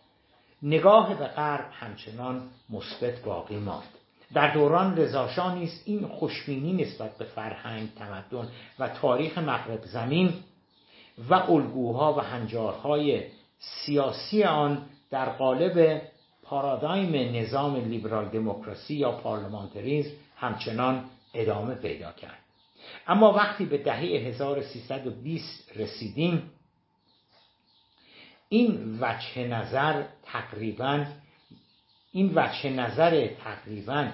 نگاه 0.63 1.15
به 1.15 1.27
غرب 1.27 1.71
همچنان 1.73 2.43
مثبت 2.71 3.23
باقی 3.23 3.57
ماند. 3.57 3.89
در 4.35 4.55
دوران 4.55 4.97
رضاشاه 4.97 5.55
نیز 5.55 5.83
این 5.85 6.09
خوشبینی 6.09 6.73
نسبت 6.73 7.19
به 7.19 7.25
فرهنگ 7.25 7.89
تمدن 7.95 8.49
و 8.79 8.89
تاریخ 8.89 9.39
مغرب 9.39 9.85
زمین 9.85 10.35
و 11.31 11.35
الگوها 11.35 12.15
و 12.15 12.21
هنجارهای 12.21 13.23
سیاسی 13.59 14.45
آن 14.45 14.87
در 15.11 15.29
قالب 15.29 16.03
پارادایم 16.43 17.37
نظام 17.37 17.77
لیبرال 17.77 18.29
دموکراسی 18.29 18.95
یا 18.95 19.13
پارلمانتریزم 19.13 20.11
همچنان 20.37 21.05
ادامه 21.35 21.75
پیدا 21.75 22.13
کرد. 22.13 22.39
اما 23.07 23.33
وقتی 23.33 23.65
به 23.65 23.79
دهه 23.79 24.01
1320 24.01 25.77
رسیدیم 25.77 26.51
این 28.49 28.99
وجه 29.01 29.47
نظر 29.47 30.05
تقریبا 30.23 31.05
این 32.13 32.33
وجه 32.35 32.71
نظر 32.71 33.27
تقریبا 33.27 34.09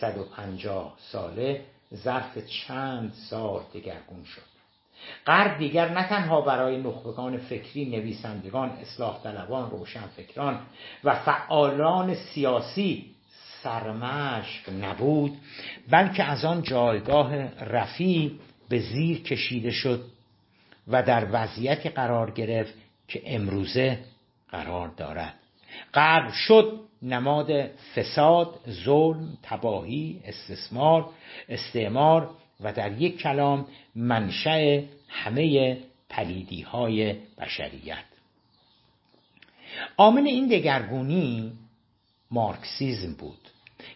150 0.00 0.96
ساله 0.98 1.64
ظرف 1.94 2.38
چند 2.38 3.12
سال 3.30 3.62
دگرگون 3.74 4.24
شد. 4.24 4.53
غرب 5.26 5.58
دیگر 5.58 5.88
نه 5.88 6.08
تنها 6.08 6.40
برای 6.40 6.76
نخبگان 6.76 7.38
فکری 7.38 7.84
نویسندگان 7.84 8.70
اصلاح 8.70 9.22
طلبان 9.22 9.70
روشنفکران 9.70 10.60
و 11.04 11.14
فعالان 11.14 12.14
سیاسی 12.14 13.14
سرمشق 13.62 14.72
نبود 14.72 15.32
بلکه 15.90 16.24
از 16.24 16.44
آن 16.44 16.62
جایگاه 16.62 17.34
رفیع 17.64 18.32
به 18.68 18.78
زیر 18.78 19.22
کشیده 19.22 19.70
شد 19.70 20.04
و 20.88 21.02
در 21.02 21.26
وضعیتی 21.32 21.88
قرار 21.88 22.30
گرفت 22.30 22.74
که 23.08 23.22
امروزه 23.26 23.98
قرار 24.50 24.88
دارد. 24.88 25.34
غرب 25.94 26.32
شد 26.32 26.80
نماد 27.02 27.50
فساد 27.94 28.60
ظلم 28.70 29.38
تباهی 29.42 30.20
استثمار 30.24 31.10
استعمار 31.48 32.30
و 32.60 32.72
در 32.72 33.02
یک 33.02 33.18
کلام 33.18 33.66
منشأ 33.94 34.80
همه 35.08 35.78
پلیدی 36.08 36.62
های 36.62 37.14
بشریت. 37.38 38.04
عامل 39.96 40.26
این 40.26 40.48
دگرگونی 40.48 41.52
مارکسیزم 42.30 43.12
بود 43.12 43.38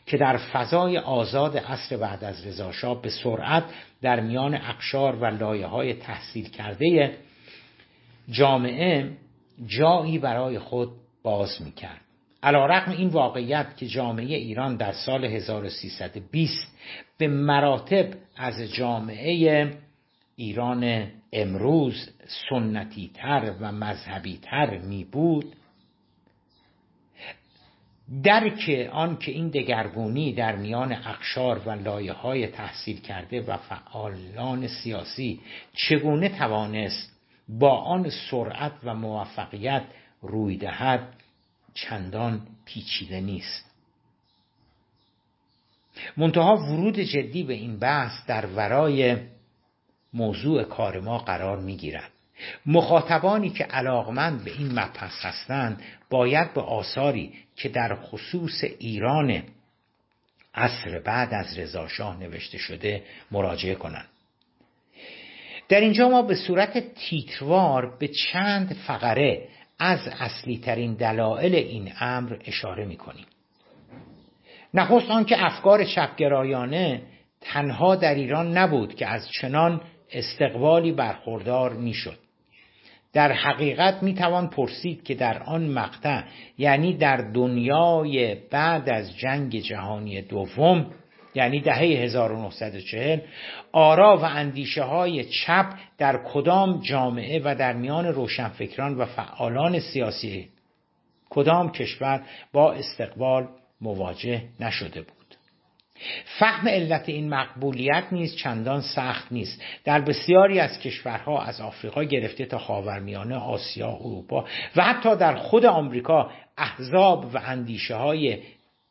که 0.07 0.16
در 0.16 0.37
فضای 0.37 0.99
آزاد 0.99 1.59
عصر 1.59 1.97
بعد 1.97 2.25
از 2.25 2.47
رضاشاه 2.47 3.03
به 3.03 3.11
سرعت 3.11 3.64
در 4.03 4.21
میان 4.21 4.55
اقشار 4.55 5.16
و 5.16 5.25
لایه 5.25 5.66
های 5.66 5.94
تحصیل 5.94 6.49
کرده 6.49 7.16
جامعه 8.31 9.11
جایی 9.66 10.18
برای 10.18 10.59
خود 10.59 10.90
باز 11.23 11.62
می‌کرد. 11.62 12.08
علا 12.42 12.66
رقم 12.66 12.92
این 12.92 13.09
واقعیت 13.09 13.77
که 13.77 13.87
جامعه 13.87 14.37
ایران 14.37 14.77
در 14.77 14.92
سال 14.92 15.24
1320 15.24 16.77
به 17.18 17.29
مراتب 17.29 18.14
از 18.37 18.61
جامعه 18.74 19.70
ایران 20.37 21.07
امروز 21.33 22.11
سنتی 22.51 23.11
تر 23.14 23.55
و 23.61 23.72
مذهبی 23.72 24.38
تر 24.42 24.79
می 24.79 25.05
بود 25.05 25.55
درک 28.22 28.88
آن 28.92 29.16
که 29.16 29.33
این 29.33 29.48
دگرگونی 29.48 30.33
در 30.33 30.57
میان 30.57 30.92
اقشار 30.92 31.59
و 31.59 31.70
لایه 31.70 32.12
های 32.12 32.46
تحصیل 32.46 33.01
کرده 33.01 33.40
و 33.40 33.57
فعالان 33.57 34.66
سیاسی 34.66 35.40
چگونه 35.72 36.29
توانست 36.29 37.18
با 37.48 37.77
آن 37.77 38.11
سرعت 38.31 38.72
و 38.85 38.94
موفقیت 38.94 39.83
روی 40.22 40.57
دهد 40.57 41.17
چندان 41.83 42.47
پیچیده 42.64 43.21
نیست. 43.21 43.64
منتها 46.17 46.57
ورود 46.57 46.99
جدی 46.99 47.43
به 47.43 47.55
این 47.55 47.79
بحث 47.79 48.27
در 48.27 48.47
ورای 48.47 49.17
موضوع 50.12 50.62
کار 50.62 51.01
ما 51.01 51.19
قرار 51.19 51.61
می 51.61 51.77
گیرد 51.77 52.11
مخاطبانی 52.67 53.51
که 53.51 53.64
علاقمند 53.64 54.45
به 54.45 54.51
این 54.51 54.73
مبحث 54.73 55.25
هستند 55.25 55.83
باید 56.11 56.55
به 56.55 56.61
آثاری 56.61 57.33
که 57.57 57.69
در 57.69 57.95
خصوص 57.95 58.64
ایران 58.79 59.43
عصر 60.55 60.99
بعد 60.99 61.35
از 61.35 61.59
رضاشاه 61.59 62.19
نوشته 62.21 62.59
شده 62.59 63.03
مراجعه 63.31 63.75
کنند. 63.75 64.09
در 65.69 65.81
اینجا 65.81 66.09
ما 66.09 66.23
به 66.23 66.35
صورت 66.35 66.95
تیتروار 66.95 67.97
به 67.99 68.09
چند 68.09 68.73
فقره 68.73 69.49
از 69.79 70.09
اصلی 70.09 70.59
ترین 70.59 70.95
دلایل 70.95 71.55
این 71.55 71.93
امر 72.01 72.37
اشاره 72.45 72.85
می 72.85 72.97
کنیم 72.97 73.27
نخست 74.75 75.11
آنکه 75.11 75.45
افکار 75.45 75.85
چپگرایانه 75.85 77.03
تنها 77.41 77.97
در 77.97 78.14
ایران 78.14 78.59
نبود 78.59 78.95
که 78.95 79.07
از 79.07 79.29
چنان 79.31 79.81
استقبالی 80.12 80.93
برخوردار 80.93 81.73
می‌شد. 81.73 82.19
در 83.12 83.33
حقیقت 83.33 84.03
می 84.03 84.14
توان 84.14 84.49
پرسید 84.49 85.05
که 85.05 85.14
در 85.14 85.43
آن 85.43 85.67
مقطع 85.67 86.23
یعنی 86.59 86.97
در 86.97 87.17
دنیای 87.17 88.35
بعد 88.35 88.88
از 88.88 89.17
جنگ 89.17 89.59
جهانی 89.59 90.23
دوم 90.23 90.87
یعنی 91.38 91.61
دهه 91.61 91.79
1940 91.79 93.20
آرا 93.72 94.16
و 94.16 94.24
اندیشه 94.24 94.83
های 94.83 95.24
چپ 95.24 95.66
در 95.98 96.20
کدام 96.24 96.81
جامعه 96.81 97.40
و 97.44 97.55
در 97.55 97.72
میان 97.72 98.07
روشنفکران 98.07 98.94
و 98.94 99.05
فعالان 99.05 99.81
سیاسی 99.81 100.48
کدام 101.31 101.72
کشور 101.72 102.22
با 102.53 102.72
استقبال 102.72 103.48
مواجه 103.81 104.42
نشده 104.61 105.01
بود. 105.01 105.14
فهم 106.38 106.68
علت 106.68 107.09
این 107.09 107.29
مقبولیت 107.29 108.05
نیز 108.12 108.37
چندان 108.37 108.81
سخت 108.81 109.33
نیست. 109.33 109.62
در 109.85 110.01
بسیاری 110.01 110.61
از 110.61 110.79
کشورها 110.79 111.42
از 111.42 111.61
آفریقا 111.61 112.05
گرفته 112.05 112.44
تا 112.44 112.59
خاورمیانه 112.59 113.37
آسیا 113.37 113.88
اروپا 113.88 114.44
و 114.77 114.83
حتی 114.83 115.16
در 115.16 115.35
خود 115.35 115.66
آمریکا 115.66 116.31
احزاب 116.57 117.35
و 117.35 117.38
اندیشه 117.46 117.94
های 117.94 118.38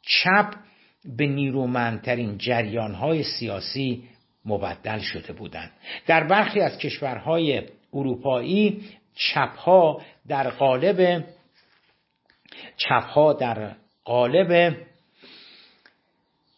چپ 0.01 0.53
به 1.17 1.28
نیرومندترین 1.28 2.38
جریانهای 2.38 3.24
سیاسی 3.24 4.04
مبدل 4.46 5.00
شده 5.00 5.34
بودند. 5.34 5.72
در 6.08 6.24
برخی 6.24 6.60
از 6.60 6.78
کشورهای 6.78 7.63
اروپایی 7.93 8.86
چپها 9.15 10.02
در 10.28 10.50
قالب 10.50 11.26
چپها 12.78 13.34
در 13.34 13.76
قالب 14.04 14.78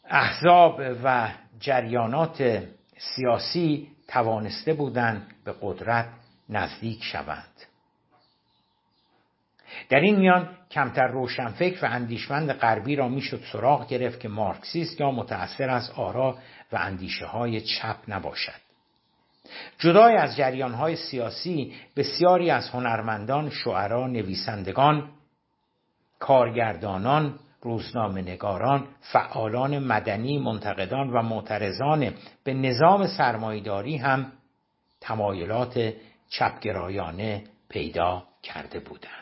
احزاب 0.06 0.82
و 1.04 1.30
جریانات 1.60 2.64
سیاسی 2.98 3.88
توانسته 4.08 4.74
بودند 4.74 5.28
به 5.46 5.54
قدرت 5.62 6.10
نزدیک 6.50 7.04
شوند. 7.04 7.69
در 9.90 10.00
این 10.00 10.16
میان 10.16 10.50
کمتر 10.72 11.08
روشنفکر 11.08 11.86
و 11.86 11.88
اندیشمند 11.92 12.52
غربی 12.52 12.96
را 12.96 13.08
می‌شد 13.08 13.42
سراغ 13.52 13.88
گرفت 13.88 14.20
که 14.20 14.28
مارکسیست 14.28 15.00
یا 15.00 15.12
متأثر 15.12 15.70
از 15.70 15.92
آرا 15.96 16.38
و 16.72 16.78
اندیشه 16.78 17.26
های 17.26 17.62
چپ 17.62 17.96
نباشد 18.08 18.62
جدای 19.80 20.16
از 20.16 20.36
جریان 20.36 20.74
های 20.74 20.96
سیاسی 20.96 21.74
بسیاری 21.96 22.50
از 22.50 22.70
هنرمندان، 22.70 23.50
شعرا، 23.50 24.08
نویسندگان، 24.08 25.10
کارگردانان، 26.20 27.40
روزنامه 27.62 28.22
نگاران، 28.22 28.88
فعالان 29.02 29.80
مدنی، 29.80 30.40
منتقدان 30.40 31.10
و 31.10 31.22
معترضان 31.22 32.14
به 32.44 32.54
نظام 32.54 33.08
سرمایداری 33.08 33.98
هم 33.98 34.32
تمایلات 35.02 35.94
چپگرایانه 36.30 37.44
پیدا 37.70 38.24
کرده 38.44 38.80
بودند. 38.80 39.19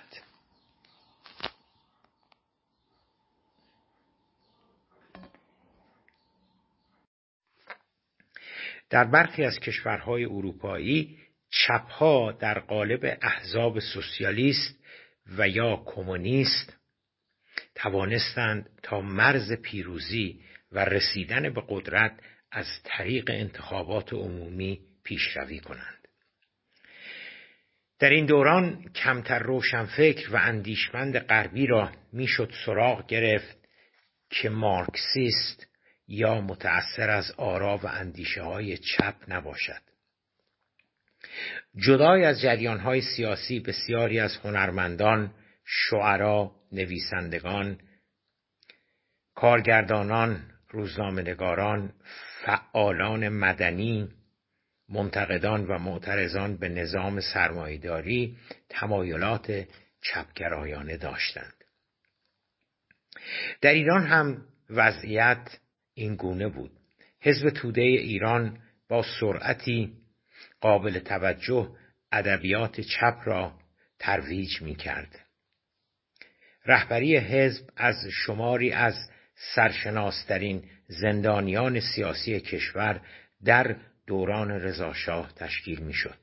در 8.89 9.03
برخی 9.03 9.43
از 9.43 9.59
کشورهای 9.59 10.25
اروپایی 10.25 11.17
چپها 11.49 12.31
در 12.31 12.59
قالب 12.59 13.17
احزاب 13.21 13.79
سوسیالیست 13.79 14.79
و 15.37 15.47
یا 15.47 15.83
کمونیست 15.85 16.77
توانستند 17.75 18.69
تا 18.83 19.01
مرز 19.01 19.53
پیروزی 19.53 20.39
و 20.71 20.85
رسیدن 20.85 21.53
به 21.53 21.63
قدرت 21.67 22.19
از 22.51 22.65
طریق 22.83 23.29
انتخابات 23.33 24.13
عمومی 24.13 24.79
پیشروی 25.03 25.59
کنند. 25.59 26.07
در 27.99 28.09
این 28.09 28.25
دوران 28.25 28.91
کمتر 28.95 29.39
روشنفکر 29.39 30.33
و 30.33 30.35
اندیشمند 30.35 31.19
غربی 31.19 31.67
را 31.67 31.91
می‌شد 32.13 32.53
سراغ 32.65 33.07
گرفت 33.07 33.57
که 34.29 34.49
مارکسیست 34.49 35.67
یا 36.07 36.41
متأثر 36.41 37.09
از 37.09 37.31
آرا 37.37 37.77
و 37.77 37.87
اندیشه 37.87 38.41
های 38.43 38.77
چپ 38.77 39.15
نباشد 39.27 39.81
جدای 41.75 42.25
از 42.25 42.41
جریان 42.41 42.79
های 42.79 43.01
سیاسی 43.01 43.59
بسیاری 43.59 44.19
از 44.19 44.37
هنرمندان، 44.37 45.33
شعرا، 45.65 46.51
نویسندگان، 46.71 47.79
کارگردانان، 49.35 50.51
روزنامهنگاران، 50.69 51.93
فعالان 52.45 53.29
مدنی، 53.29 54.09
منتقدان 54.89 55.65
و 55.67 55.77
معترضان 55.77 56.57
به 56.57 56.69
نظام 56.69 57.19
سرمایهداری 57.19 58.37
تمایلات 58.69 59.67
چپگرایانه 60.01 60.97
داشتند. 60.97 61.53
در 63.61 63.73
ایران 63.73 64.07
هم 64.07 64.45
وضعیت 64.69 65.59
این 65.97 66.15
گونه 66.15 66.47
بود. 66.47 66.71
حزب 67.21 67.49
توده 67.49 67.81
ایران 67.81 68.59
با 68.89 69.05
سرعتی 69.19 69.93
قابل 70.61 70.99
توجه 70.99 71.69
ادبیات 72.11 72.81
چپ 72.81 73.17
را 73.25 73.53
ترویج 73.99 74.61
می 74.61 74.75
کرد. 74.75 75.19
رهبری 76.65 77.17
حزب 77.17 77.69
از 77.75 77.95
شماری 78.11 78.71
از 78.71 78.93
سرشناسترین 79.55 80.63
زندانیان 80.87 81.79
سیاسی 81.79 82.39
کشور 82.39 83.01
در 83.45 83.75
دوران 84.07 84.51
رضاشاه 84.51 85.33
تشکیل 85.35 85.79
می 85.79 85.93
شد. 85.93 86.17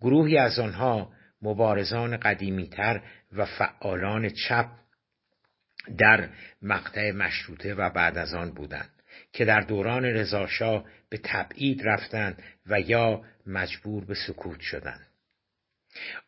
گروهی 0.00 0.38
از 0.38 0.58
آنها 0.58 1.12
مبارزان 1.42 2.16
قدیمیتر 2.16 3.02
و 3.32 3.46
فعالان 3.46 4.28
چپ 4.28 4.70
در 5.98 6.28
مقطع 6.62 7.10
مشروطه 7.10 7.74
و 7.74 7.90
بعد 7.90 8.18
از 8.18 8.34
آن 8.34 8.50
بودند 8.50 8.90
که 9.32 9.44
در 9.44 9.60
دوران 9.60 10.04
رضاشاه 10.04 10.84
به 11.10 11.20
تبعید 11.24 11.88
رفتند 11.88 12.42
و 12.66 12.80
یا 12.80 13.22
مجبور 13.46 14.04
به 14.04 14.14
سکوت 14.14 14.60
شدند. 14.60 15.06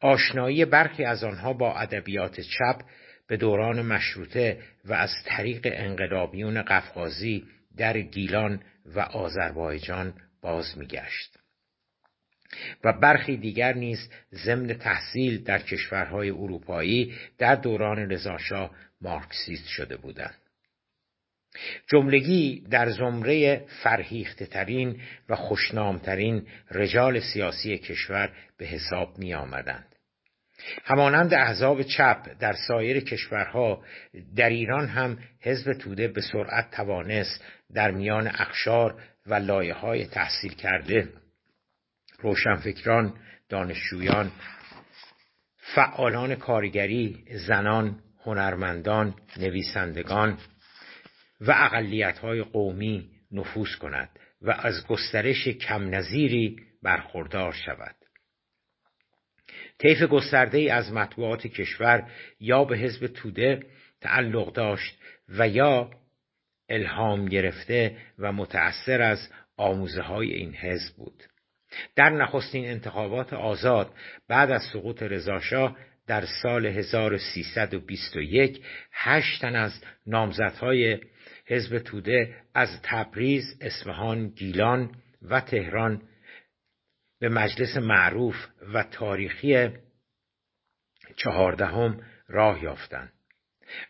آشنایی 0.00 0.64
برخی 0.64 1.04
از 1.04 1.24
آنها 1.24 1.52
با 1.52 1.74
ادبیات 1.74 2.40
چپ 2.40 2.80
به 3.26 3.36
دوران 3.36 3.82
مشروطه 3.82 4.62
و 4.84 4.92
از 4.92 5.10
طریق 5.24 5.68
انقلابیون 5.72 6.62
قفقازی 6.62 7.46
در 7.76 8.00
گیلان 8.00 8.60
و 8.86 9.00
آذربایجان 9.00 10.14
باز 10.42 10.78
میگشت 10.78 11.38
و 12.84 12.92
برخی 12.92 13.36
دیگر 13.36 13.72
نیز 13.72 14.10
ضمن 14.34 14.74
تحصیل 14.74 15.42
در 15.42 15.58
کشورهای 15.58 16.30
اروپایی 16.30 17.14
در 17.38 17.54
دوران 17.54 17.98
رضاشاه 17.98 18.70
مارکسیست 19.00 19.68
شده 19.68 19.96
بودند 19.96 20.34
جملگی 21.86 22.64
در 22.70 22.90
زمره 22.90 23.64
فرهیخته 23.82 24.46
ترین 24.46 25.00
و 25.28 25.36
خوشنامترین 25.36 26.46
رجال 26.70 27.20
سیاسی 27.20 27.78
کشور 27.78 28.32
به 28.58 28.66
حساب 28.66 29.18
می 29.18 29.34
آمدند. 29.34 29.96
همانند 30.84 31.34
احزاب 31.34 31.82
چپ 31.82 32.38
در 32.40 32.52
سایر 32.68 33.00
کشورها 33.00 33.84
در 34.36 34.48
ایران 34.48 34.88
هم 34.88 35.18
حزب 35.40 35.72
توده 35.72 36.08
به 36.08 36.20
سرعت 36.20 36.70
توانست 36.70 37.44
در 37.74 37.90
میان 37.90 38.26
اخشار 38.26 39.02
و 39.26 39.34
لایه 39.34 39.74
های 39.74 40.06
تحصیل 40.06 40.54
کرده 40.54 41.08
روشنفکران 42.26 43.14
دانشجویان 43.48 44.32
فعالان 45.74 46.34
کارگری 46.34 47.24
زنان 47.46 48.00
هنرمندان 48.24 49.14
نویسندگان 49.36 50.38
و 51.40 51.54
اقلیت 51.56 52.18
های 52.18 52.42
قومی 52.42 53.10
نفوذ 53.32 53.74
کند 53.74 54.08
و 54.42 54.50
از 54.50 54.86
گسترش 54.86 55.48
کم 55.48 55.94
نظیری 55.94 56.56
برخوردار 56.82 57.52
شود. 57.52 57.96
طیف 59.78 60.02
گسترده 60.02 60.58
ای 60.58 60.68
از 60.68 60.92
مطبوعات 60.92 61.46
کشور 61.46 62.10
یا 62.40 62.64
به 62.64 62.78
حزب 62.78 63.06
توده 63.06 63.60
تعلق 64.00 64.52
داشت 64.52 64.98
و 65.28 65.48
یا 65.48 65.90
الهام 66.68 67.26
گرفته 67.26 67.96
و 68.18 68.32
متأثر 68.32 69.02
از 69.02 69.28
آموزه 69.56 70.02
های 70.02 70.32
این 70.32 70.54
حزب 70.54 70.96
بود. 70.96 71.22
در 71.96 72.10
نخستین 72.10 72.66
انتخابات 72.66 73.32
آزاد 73.32 73.94
بعد 74.28 74.50
از 74.50 74.62
سقوط 74.72 75.02
رضاشاه 75.02 75.76
در 76.06 76.24
سال 76.42 76.66
1321 76.66 78.64
هشت 78.92 79.42
تن 79.42 79.56
از 79.56 79.72
نامزدهای 80.06 81.00
حزب 81.46 81.78
توده 81.78 82.36
از 82.54 82.68
تبریز، 82.82 83.44
اصفهان، 83.60 84.28
گیلان 84.28 84.94
و 85.22 85.40
تهران 85.40 86.02
به 87.20 87.28
مجلس 87.28 87.76
معروف 87.76 88.46
و 88.74 88.82
تاریخی 88.82 89.68
چهاردهم 91.16 92.02
راه 92.28 92.62
یافتند 92.62 93.12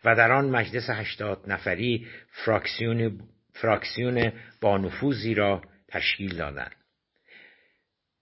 و 0.05 0.15
در 0.15 0.31
آن 0.31 0.49
مجلس 0.49 0.89
هشتاد 0.89 1.43
نفری 1.47 2.07
فراکسیون, 2.31 3.19
فراکسیون 3.53 4.31
با 4.61 4.77
نفوذی 4.77 5.33
را 5.33 5.61
تشکیل 5.87 6.37
دادند. 6.37 6.76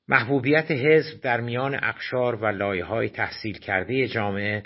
محبوبیت 0.07 0.71
حزب 0.71 1.21
در 1.21 1.41
میان 1.41 1.79
اقشار 1.83 2.35
و 2.35 2.45
لایه 2.45 2.85
های 2.85 3.09
تحصیل 3.09 3.57
کرده 3.57 4.07
جامعه 4.07 4.63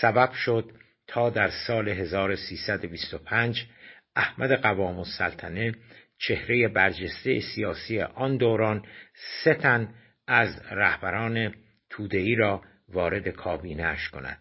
سبب 0.00 0.32
شد 0.32 0.70
تا 1.06 1.30
در 1.30 1.50
سال 1.66 1.88
1325 1.88 3.66
احمد 4.16 4.52
قوام 4.52 4.98
السلطنه 4.98 5.74
چهره 6.18 6.68
برجسته 6.68 7.40
سیاسی 7.40 8.00
آن 8.00 8.36
دوران 8.36 8.84
سه 9.44 9.54
تن 9.54 9.94
از 10.26 10.62
رهبران 10.70 11.54
تودهی 11.90 12.34
را 12.34 12.62
وارد 12.88 13.28
کابینهاش 13.28 14.08
کند. 14.08 14.38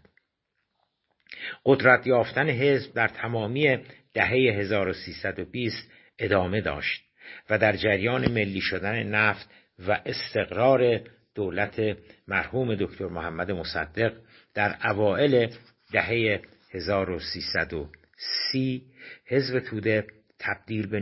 قدرت 1.66 2.08
یافتن 2.08 2.50
حزب 2.50 2.94
در 2.94 3.08
تمامی 3.08 3.78
دهه 4.14 4.30
1320 4.30 5.92
ادامه 6.20 6.62
داشت 6.62 7.04
و 7.50 7.58
در 7.58 7.76
جریان 7.76 8.32
ملی 8.32 8.62
شدن 8.62 9.04
نفت 9.04 9.50
و 9.80 10.02
استقرار 10.06 11.02
دولت 11.36 11.98
مرحوم 12.28 12.76
دکتر 12.76 13.08
محمد 13.08 13.52
مصدق 13.52 14.14
در 14.54 14.78
اوائل 14.84 15.48
دهه 15.92 16.42
1330 16.74 18.84
حزب 19.26 19.60
توده 19.60 20.08
تبدیل 20.40 20.88
به 20.88 21.00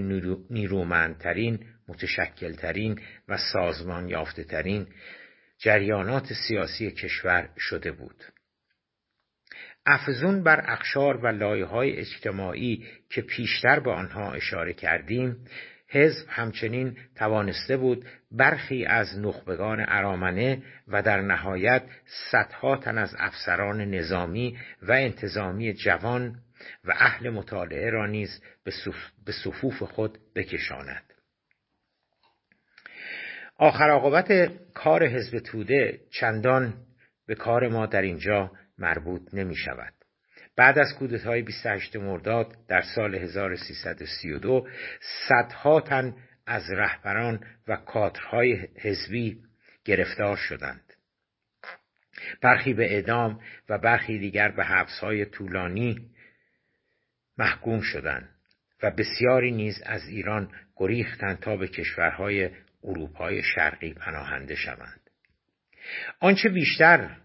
نیرومندترین 0.50 1.60
متشکلترین 1.88 3.00
و 3.28 3.38
سازمان 3.54 4.10
یافته 4.10 4.44
ترین 4.44 4.88
جریانات 5.58 6.34
سیاسی 6.48 6.92
کشور 6.92 7.50
شده 7.58 7.92
بود. 7.92 8.24
افزون 9.86 10.44
بر 10.44 10.64
اخشار 10.68 11.18
و 11.18 11.28
لایه 11.28 12.00
اجتماعی 12.00 12.86
که 13.10 13.22
پیشتر 13.22 13.80
به 13.80 13.92
آنها 13.92 14.34
اشاره 14.34 14.74
کردیم 14.74 15.46
حزب 15.90 16.26
همچنین 16.30 16.98
توانسته 17.16 17.78
بود 17.78 18.06
برخی 18.32 18.86
از 18.86 19.20
نخبگان 19.20 19.86
ارامنه 19.88 20.64
و 20.88 21.02
در 21.02 21.22
نهایت 21.22 21.84
صدها 22.32 22.78
تن 22.78 22.98
از 22.98 23.16
افسران 23.20 23.82
نظامی 23.82 24.58
و 24.82 24.92
انتظامی 24.92 25.74
جوان 25.74 26.36
و 26.84 26.92
اهل 26.96 27.30
مطالعه 27.30 27.90
را 27.90 28.06
نیز 28.06 28.42
به 29.26 29.32
صفوف 29.44 29.84
خود 29.84 30.18
بکشاند. 30.36 31.04
آخر 33.58 33.90
عاقبت 33.90 34.52
کار 34.74 35.08
حزب 35.08 35.40
توده 35.40 36.00
چندان 36.20 36.74
به 37.28 37.36
کار 37.36 37.68
ما 37.68 37.86
در 37.86 38.02
اینجا 38.02 38.52
مربوط 38.78 39.22
نمی 39.34 39.56
شود. 39.56 39.94
بعد 40.56 40.80
از 40.80 40.94
کودتای 41.00 41.42
28 41.42 41.96
مرداد 41.96 42.56
در 42.68 42.82
سال 42.82 43.16
1332 43.16 44.68
صدها 45.28 45.82
تن 45.82 46.16
از 46.52 46.72
رهبران 46.72 47.46
و 47.68 47.76
کادرهای 47.76 48.68
حزبی 48.82 49.38
گرفتار 49.86 50.38
شدند. 50.38 50.94
برخی 52.42 52.74
به 52.74 52.94
اعدام 52.94 53.40
و 53.70 53.78
برخی 53.78 54.20
دیگر 54.20 54.52
به 54.52 54.64
حبسهای 54.64 55.26
طولانی 55.26 56.10
محکوم 57.38 57.82
شدند 57.82 58.30
و 58.84 58.92
بسیاری 58.92 59.52
نیز 59.52 59.82
از 59.86 60.08
ایران 60.08 60.52
گریختند 60.76 61.40
تا 61.40 61.58
به 61.58 61.68
کشورهای 61.68 62.50
اروپای 62.84 63.44
شرقی 63.44 63.94
پناهنده 63.94 64.56
شوند. 64.56 65.10
آنچه 66.20 66.50
بیشتر 66.50 67.18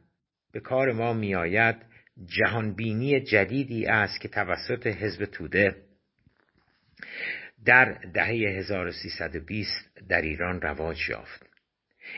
به 0.53 0.61
کار 0.61 0.93
ما 0.93 1.13
میآید 1.13 1.77
جهانبینی 2.25 3.21
جدیدی 3.21 3.87
است 3.87 4.21
که 4.21 4.29
توسط 4.29 4.87
حزب 4.87 5.25
توده 5.25 5.87
در 7.65 7.85
دهه 8.15 8.59
1320 8.59 10.01
در 10.09 10.23
ایران 10.23 10.61
رواج 10.61 11.09
یافت. 11.09 11.47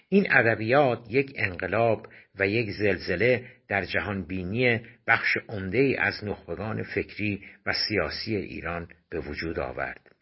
این 0.09 0.33
ادبیات 0.33 1.07
یک 1.11 1.33
انقلاب 1.37 2.07
و 2.39 2.49
یک 2.49 2.71
زلزله 2.71 3.45
در 3.69 3.85
جهان 3.85 4.23
بینی 4.27 4.81
بخش 5.07 5.37
عمده 5.49 5.97
از 5.99 6.25
نخبگان 6.25 6.83
فکری 6.83 7.45
و 7.67 7.73
سیاسی 7.89 8.37
ایران 8.37 8.89
به 9.11 9.21
وجود 9.21 9.59
آورد. 9.59 10.13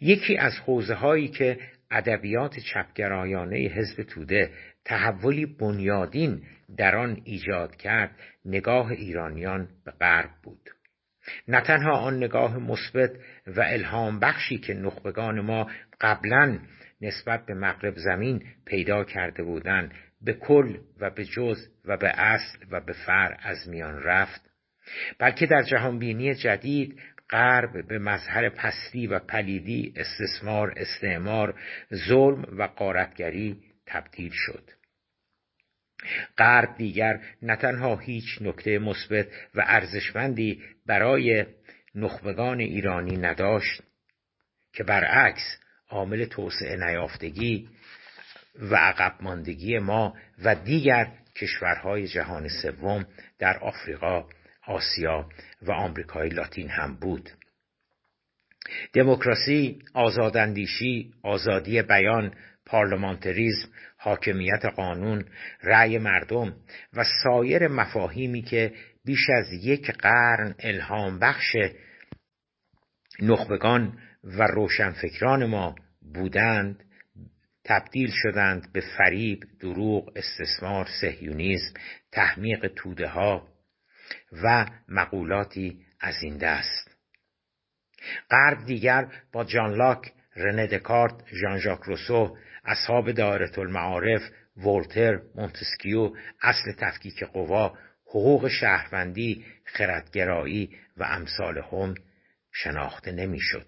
یکی 0.00 0.36
از 0.36 0.52
حوزه 0.66 0.94
هایی 0.94 1.28
که 1.28 1.58
ادبیات 1.90 2.58
چپگرایانه 2.58 3.56
حزب 3.56 4.02
توده 4.02 4.50
تحولی 4.84 5.46
بنیادین 5.46 6.42
در 6.76 6.96
آن 6.96 7.20
ایجاد 7.24 7.76
کرد 7.76 8.16
نگاه 8.44 8.90
ایرانیان 8.90 9.68
به 9.84 9.90
غرب 9.90 10.30
بود. 10.42 10.70
نه 11.48 11.60
تنها 11.60 11.92
آن 11.92 12.16
نگاه 12.16 12.58
مثبت 12.58 13.10
و 13.46 13.60
الهام 13.60 14.20
بخشی 14.20 14.58
که 14.58 14.74
نخبگان 14.74 15.40
ما 15.40 15.70
قبلا 16.00 16.58
نسبت 17.00 17.46
به 17.46 17.54
مغرب 17.54 17.94
زمین 17.96 18.42
پیدا 18.64 19.04
کرده 19.04 19.42
بودند 19.42 19.94
به 20.20 20.32
کل 20.32 20.78
و 21.00 21.10
به 21.10 21.24
جز 21.24 21.68
و 21.84 21.96
به 21.96 22.08
اصل 22.08 22.58
و 22.70 22.80
به 22.80 22.92
فر 22.92 23.36
از 23.42 23.68
میان 23.68 24.02
رفت 24.02 24.50
بلکه 25.18 25.46
در 25.46 25.62
جهانبینی 25.62 26.34
جدید 26.34 27.00
غرب 27.30 27.88
به 27.88 27.98
مظهر 27.98 28.48
پستی 28.48 29.06
و 29.06 29.18
پلیدی 29.18 29.94
استثمار 29.96 30.74
استعمار 30.76 31.54
ظلم 32.08 32.44
و 32.58 32.62
قارتگری 32.62 33.56
تبدیل 33.86 34.32
شد. 34.34 34.70
غرب 36.38 36.76
دیگر 36.76 37.20
نه 37.42 37.56
تنها 37.56 37.96
هیچ 37.96 38.38
نکته 38.40 38.78
مثبت 38.78 39.26
و 39.54 39.64
ارزشمندی 39.66 40.62
برای 40.86 41.46
نخبگان 41.94 42.60
ایرانی 42.60 43.16
نداشت 43.16 43.82
که 44.72 44.84
برعکس 44.84 45.58
عامل 45.88 46.24
توسعه 46.24 46.76
نیافتگی 46.76 47.68
و 48.60 48.76
عقب 48.76 49.14
ماندگی 49.20 49.78
ما 49.78 50.16
و 50.44 50.54
دیگر 50.54 51.12
کشورهای 51.36 52.08
جهان 52.08 52.48
سوم 52.48 53.06
در 53.38 53.58
آفریقا، 53.58 54.28
آسیا 54.66 55.28
و 55.62 55.72
آمریکای 55.72 56.28
لاتین 56.28 56.70
هم 56.70 56.94
بود. 56.94 57.30
دموکراسی، 58.92 59.78
آزاداندیشی، 59.94 61.12
آزادی 61.22 61.82
بیان، 61.82 62.34
پارلمانتریزم، 62.66 63.68
حاکمیت 63.96 64.64
قانون، 64.64 65.24
رأی 65.62 65.98
مردم 65.98 66.56
و 66.92 67.04
سایر 67.22 67.68
مفاهیمی 67.68 68.42
که 68.42 68.74
بیش 69.04 69.30
از 69.30 69.52
یک 69.52 69.90
قرن 69.90 70.54
الهام 70.58 71.18
بخش 71.18 71.56
نخبگان 73.22 73.98
و 74.24 74.42
روشنفکران 74.46 75.46
ما 75.46 75.74
بودند 76.14 76.84
تبدیل 77.64 78.10
شدند 78.12 78.72
به 78.72 78.82
فریب، 78.98 79.40
دروغ، 79.60 80.12
استثمار، 80.16 80.88
سهیونیزم، 81.00 81.74
تحمیق 82.12 82.72
توده 82.76 83.08
ها 83.08 83.48
و 84.42 84.66
مقولاتی 84.88 85.80
از 86.00 86.14
این 86.22 86.36
دست. 86.36 86.96
غرب 88.30 88.64
دیگر 88.66 89.08
با 89.32 89.44
جان 89.44 89.74
لاک، 89.74 90.12
رنه 90.36 90.66
دکارت، 90.66 91.14
ژان 91.40 91.58
ژاک 91.58 91.80
روسو، 91.80 92.36
اصحاب 92.66 93.10
دایره 93.10 93.58
المعارف، 93.58 94.22
ولتر، 94.56 95.20
مونتسکیو، 95.34 96.12
اصل 96.42 96.72
تفکیک 96.78 97.24
قوا، 97.24 97.78
حقوق 98.06 98.48
شهروندی، 98.48 99.44
خردگرایی 99.64 100.70
و 100.96 101.04
امثال 101.04 101.58
هم 101.58 101.94
شناخته 102.52 103.12
نمی‌شد. 103.12 103.66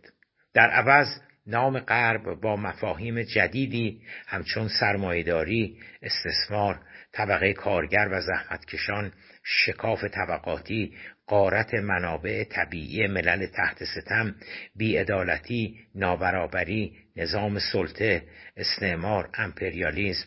در 0.55 0.71
عوض 0.71 1.21
نام 1.47 1.79
غرب 1.79 2.41
با 2.41 2.57
مفاهیم 2.57 3.23
جدیدی 3.23 4.03
همچون 4.27 4.69
سرمایهداری، 4.81 5.79
استثمار، 6.03 6.81
طبقه 7.13 7.53
کارگر 7.53 8.09
و 8.13 8.21
زحمتکشان، 8.21 9.13
شکاف 9.45 10.05
طبقاتی، 10.05 10.97
قارت 11.27 11.75
منابع 11.75 12.45
طبیعی 12.45 13.07
ملل 13.07 13.47
تحت 13.47 13.85
ستم، 13.85 14.35
بیعدالتی، 14.77 15.79
نابرابری، 15.95 16.97
نظام 17.19 17.59
سلطه، 17.59 18.23
استعمار، 18.57 19.31
امپریالیزم 19.35 20.27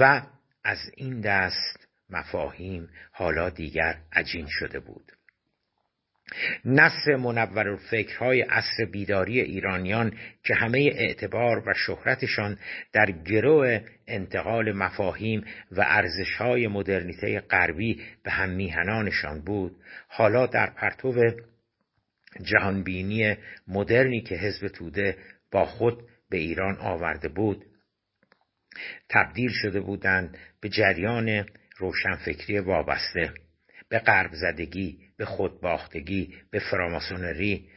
و 0.00 0.22
از 0.64 0.78
این 0.96 1.20
دست 1.20 1.88
مفاهیم 2.10 2.88
حالا 3.12 3.50
دیگر 3.50 3.96
عجین 4.12 4.46
شده 4.48 4.80
بود. 4.80 5.12
نصر 6.64 7.16
منور 7.16 7.76
فکرهای 7.76 8.40
عصر 8.40 8.84
بیداری 8.84 9.40
ایرانیان 9.40 10.12
که 10.44 10.54
همه 10.54 10.78
اعتبار 10.78 11.68
و 11.68 11.74
شهرتشان 11.74 12.58
در 12.92 13.10
گرو 13.10 13.80
انتقال 14.06 14.72
مفاهیم 14.72 15.44
و 15.72 15.84
ارزشهای 15.86 16.68
مدرنیته 16.68 17.40
غربی 17.40 18.02
به 18.24 18.30
هم 18.30 18.50
میهنانشان 18.50 19.40
بود 19.40 19.76
حالا 20.08 20.46
در 20.46 20.70
پرتو 20.70 21.14
جهانبینی 22.42 23.36
مدرنی 23.68 24.20
که 24.20 24.34
حزب 24.34 24.68
توده 24.68 25.16
با 25.50 25.64
خود 25.64 26.02
به 26.32 26.38
ایران 26.38 26.76
آورده 26.76 27.28
بود. 27.28 27.64
تبدیل 29.08 29.50
شده 29.62 29.80
بودند 29.80 30.38
به 30.60 30.68
جریان 30.68 31.46
روشنفکری 31.76 32.58
وابسته 32.58 33.32
به 33.88 33.98
غرب 33.98 34.30
زدگی 34.32 34.98
به 35.16 35.24
خودباختگی 35.24 36.34
به 36.50 36.58
فراماسونری 36.58 37.68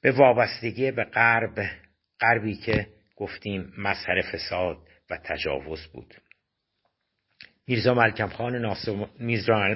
به 0.00 0.12
وابستگی 0.12 0.90
به 0.90 1.04
غرب 1.04 1.70
غربی 2.20 2.54
که 2.54 2.86
گفتیم 3.16 3.72
مظهر 3.78 4.22
فساد 4.32 4.78
و 5.10 5.18
تجاوز 5.24 5.86
بود. 5.86 6.14
میرزا 7.70 7.94
ملکم 7.94 8.28
خان 8.28 8.56
نازم 8.56 9.08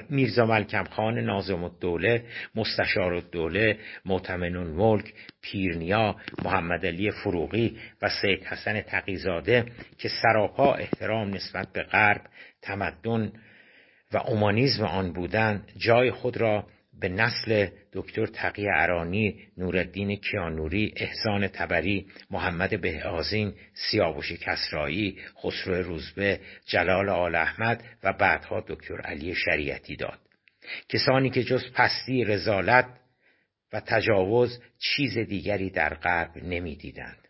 میرزا 0.09 0.45
ملکم 0.45 0.83
خان 0.83 1.19
نازم 1.19 1.63
الدوله 1.63 2.23
مستشار 2.55 3.13
الدوله 3.13 3.77
معتمن 4.05 4.57
ملک 4.57 5.13
پیرنیا 5.41 6.15
محمد 6.45 6.85
علی 6.85 7.11
فروغی 7.11 7.77
و 8.01 8.09
سید 8.21 8.43
حسن 8.43 8.81
تقیزاده 8.81 9.65
که 9.97 10.09
سراپا 10.21 10.73
احترام 10.73 11.33
نسبت 11.33 11.67
به 11.73 11.83
غرب 11.83 12.21
تمدن 12.61 13.31
و 14.13 14.17
اومانیزم 14.17 14.83
آن 14.83 15.13
بودند 15.13 15.71
جای 15.77 16.11
خود 16.11 16.37
را 16.37 16.67
به 16.99 17.09
نسل 17.09 17.67
دکتر 17.93 18.25
تقی 18.25 18.67
عرانی، 18.67 19.39
نوردین 19.57 20.15
کیانوری، 20.15 20.93
احسان 20.97 21.47
تبری، 21.47 22.07
محمد 22.29 22.81
بهآزین، 22.81 23.53
سیاوش 23.73 24.31
کسرایی، 24.31 25.17
خسرو 25.43 25.73
روزبه، 25.73 26.39
جلال 26.65 27.09
آل 27.09 27.35
احمد 27.35 27.83
و 28.03 28.13
بعدها 28.13 28.63
دکتر 28.67 29.01
علی 29.01 29.35
شریعتی 29.35 29.95
داد. 29.95 30.19
کسانی 30.89 31.29
که 31.29 31.43
جز 31.43 31.63
پستی 31.73 32.23
رزالت 32.23 32.85
و 33.73 33.79
تجاوز 33.79 34.61
چیز 34.79 35.17
دیگری 35.17 35.69
در 35.69 35.93
غرب 35.93 36.37
نمی‌دیدند. 36.37 37.27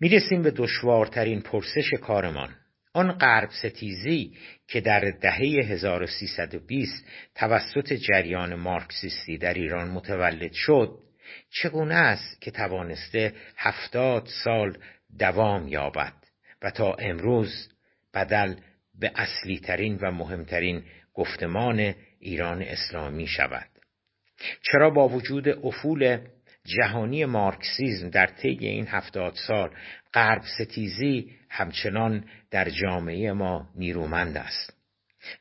می‌رسیم 0.00 0.42
به 0.42 0.50
دشوارترین 0.50 1.40
پرسش 1.40 1.94
کارمان 2.02 2.56
آن 2.92 3.12
غرب 3.12 3.50
ستیزی 3.50 4.36
که 4.68 4.80
در 4.80 5.00
دهه 5.00 5.40
1320 5.40 7.04
توسط 7.34 7.92
جریان 7.92 8.54
مارکسیستی 8.54 9.38
در 9.38 9.54
ایران 9.54 9.88
متولد 9.88 10.52
شد 10.52 10.98
چگونه 11.50 11.94
است 11.94 12.40
که 12.40 12.50
توانسته 12.50 13.32
هفتاد 13.56 14.28
سال 14.44 14.78
دوام 15.18 15.68
یابد 15.68 16.12
و 16.62 16.70
تا 16.70 16.92
امروز 16.92 17.68
بدل 18.14 18.54
به 19.00 19.12
اصلی 19.14 19.58
ترین 19.58 19.98
و 20.02 20.10
مهمترین 20.10 20.84
گفتمان 21.14 21.94
ایران 22.20 22.62
اسلامی 22.62 23.26
شود؟ 23.26 23.68
چرا 24.62 24.90
با 24.90 25.08
وجود 25.08 25.48
افول 25.48 26.18
جهانی 26.64 27.24
مارکسیزم 27.24 28.10
در 28.10 28.26
طی 28.26 28.48
این 28.48 28.86
هفتاد 28.86 29.34
سال 29.46 29.70
غرب 30.16 30.42
ستیزی 30.58 31.30
همچنان 31.50 32.24
در 32.50 32.70
جامعه 32.70 33.32
ما 33.32 33.68
نیرومند 33.74 34.36
است. 34.36 34.72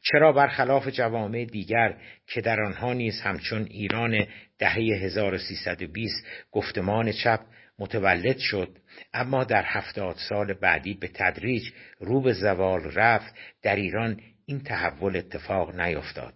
چرا 0.02 0.32
برخلاف 0.32 0.88
جوامع 0.88 1.46
دیگر 1.46 1.98
که 2.28 2.42
در 2.42 2.62
آنها 2.62 2.94
نیز 2.94 3.22
همچون 3.22 3.68
ایران 3.70 4.28
دهه 4.60 4.78
1320 4.78 6.26
گفتمان 6.52 7.12
چپ 7.12 7.40
متولد 7.80 8.38
شد 8.38 8.78
اما 9.14 9.44
در 9.44 9.64
هفتاد 9.66 10.16
سال 10.30 10.54
بعدی 10.54 10.94
به 10.94 11.08
تدریج 11.08 11.64
رو 12.00 12.22
به 12.22 12.34
زوال 12.34 12.82
رفت 12.84 13.36
در 13.62 13.76
ایران 13.76 14.22
این 14.46 14.60
تحول 14.60 15.18
اتفاق 15.18 15.80
نیفتاد. 15.80 16.34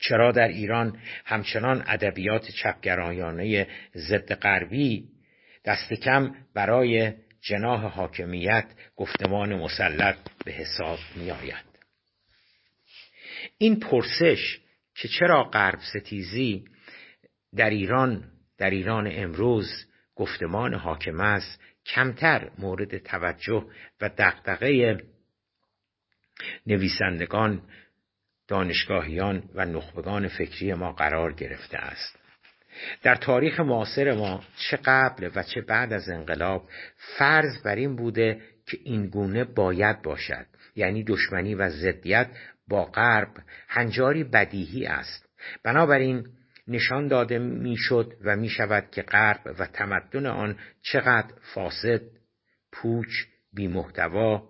چرا 0.00 0.32
در 0.32 0.48
ایران 0.48 0.98
همچنان 1.24 1.84
ادبیات 1.86 2.50
چپگرایانه 2.50 3.66
ضد 3.96 4.34
غربی 4.34 5.11
دست 5.64 5.92
کم 5.92 6.34
برای 6.54 7.12
جناح 7.40 7.86
حاکمیت 7.86 8.66
گفتمان 8.96 9.54
مسلط 9.54 10.16
به 10.44 10.52
حساب 10.52 10.98
می 11.16 11.30
آید. 11.30 11.72
این 13.58 13.80
پرسش 13.80 14.60
که 14.94 15.08
چرا 15.08 15.44
غرب 15.44 15.78
ستیزی 15.80 16.64
در 17.56 17.70
ایران 17.70 18.24
در 18.58 18.70
ایران 18.70 19.08
امروز 19.10 19.86
گفتمان 20.14 20.74
حاکم 20.74 21.20
است 21.20 21.60
کمتر 21.86 22.50
مورد 22.58 22.98
توجه 22.98 23.66
و 24.00 24.08
دقدقه 24.08 25.02
نویسندگان 26.66 27.62
دانشگاهیان 28.48 29.50
و 29.54 29.64
نخبگان 29.64 30.28
فکری 30.28 30.74
ما 30.74 30.92
قرار 30.92 31.32
گرفته 31.32 31.78
است 31.78 32.18
در 33.02 33.14
تاریخ 33.14 33.60
معاصر 33.60 34.14
ما 34.14 34.44
چه 34.56 34.76
قبل 34.84 35.30
و 35.34 35.42
چه 35.42 35.60
بعد 35.60 35.92
از 35.92 36.08
انقلاب 36.08 36.68
فرض 37.18 37.62
بر 37.62 37.76
این 37.76 37.96
بوده 37.96 38.40
که 38.66 38.78
این 38.84 39.06
گونه 39.06 39.44
باید 39.44 40.02
باشد. 40.02 40.46
یعنی 40.76 41.04
دشمنی 41.04 41.54
و 41.54 41.68
ضدیت 41.68 42.28
با 42.68 42.84
غرب 42.84 43.28
هنجاری 43.68 44.24
بدیهی 44.24 44.86
است. 44.86 45.28
بنابراین 45.64 46.26
نشان 46.68 47.08
داده 47.08 47.38
می‌شد 47.38 48.16
و 48.24 48.36
می 48.36 48.48
شود 48.48 48.90
که 48.90 49.02
غرب 49.02 49.56
و 49.58 49.66
تمدن 49.66 50.26
آن 50.26 50.58
چقدر 50.82 51.34
فاسد 51.54 52.00
پوچ 52.72 53.08
بیمحتوا 53.52 54.48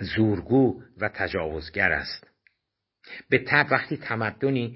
زورگو 0.00 0.82
و 0.98 1.08
تجاوزگر 1.08 1.92
است. 1.92 2.26
به 3.28 3.38
تب 3.38 3.66
وقتی 3.70 3.96
تمدنی 3.96 4.74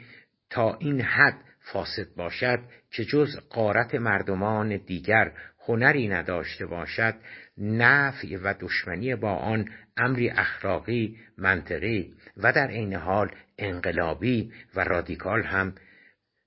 تا 0.50 0.74
این 0.74 1.00
حد 1.00 1.49
فاسد 1.72 2.14
باشد 2.16 2.58
که 2.90 3.04
جز 3.04 3.36
قارت 3.50 3.94
مردمان 3.94 4.76
دیگر 4.76 5.32
هنری 5.66 6.08
نداشته 6.08 6.66
باشد 6.66 7.14
نفی 7.58 8.36
و 8.36 8.54
دشمنی 8.60 9.14
با 9.14 9.34
آن 9.34 9.68
امری 9.96 10.30
اخلاقی 10.30 11.16
منطقی 11.38 12.14
و 12.36 12.52
در 12.52 12.66
عین 12.66 12.94
حال 12.94 13.30
انقلابی 13.58 14.52
و 14.74 14.84
رادیکال 14.84 15.42
هم 15.42 15.74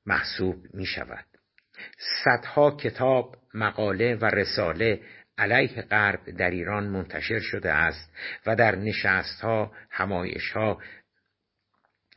محسوب 0.05 0.55
می 0.74 0.86
شود 0.86 1.26
صدها 2.24 2.78
کتاب 2.78 3.36
مقاله 3.53 4.15
و 4.15 4.26
رساله 4.26 5.01
علیه 5.38 5.82
غرب 5.82 6.38
در 6.38 6.49
ایران 6.49 6.88
منتشر 6.88 7.39
شده 7.39 7.71
است 7.71 8.11
و 8.45 8.55
در 8.55 8.76
نشستها 8.76 9.71
همایشها 9.89 10.82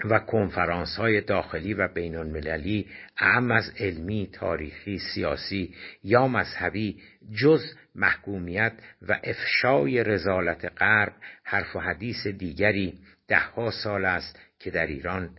و 0.05 0.19
کنفرانس 0.19 0.97
های 0.97 1.21
داخلی 1.21 1.75
و 1.75 1.89
بین 1.89 2.17
المللی 2.17 2.89
اهم 3.17 3.51
از 3.51 3.73
علمی، 3.79 4.31
تاریخی، 4.33 4.99
سیاسی 4.99 5.75
یا 6.05 6.29
مذهبی 6.29 7.03
جز 7.41 7.63
محکومیت 7.95 8.73
و 9.03 9.21
افشای 9.25 10.05
رزالت 10.05 10.73
غرب 10.79 11.13
حرف 11.45 11.77
و 11.77 11.81
حدیث 11.81 12.27
دیگری 12.27 12.99
دهها 13.29 13.71
سال 13.71 14.05
است 14.05 14.41
که 14.59 14.71
در 14.71 14.87
ایران 14.87 15.31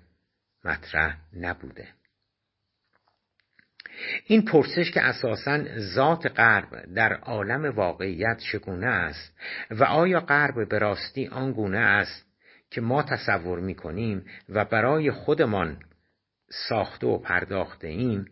مطرح 0.66 1.18
نبوده. 1.39 1.88
این 4.26 4.45
پرسش 4.45 4.91
که 4.91 5.01
اساسا 5.01 5.64
ذات 5.78 6.26
غرب 6.26 6.93
در 6.95 7.14
عالم 7.14 7.66
واقعیت 7.66 8.38
چگونه 8.38 8.88
است 8.88 9.34
و 9.72 9.84
آیا 9.84 10.20
غرب 10.20 10.70
به 10.70 10.80
راستی 10.80 11.28
آنگونه 11.28 11.80
است 11.80 12.27
که 12.70 12.82
ما 12.82 13.03
تصور 13.03 13.59
می 13.59 13.76
کنیم 13.76 14.26
و 14.49 14.65
برای 14.65 15.11
خودمان 15.11 15.80
ساخته 16.70 17.07
و 17.07 17.18
پرداخته 17.18 17.88
ایم 17.88 18.26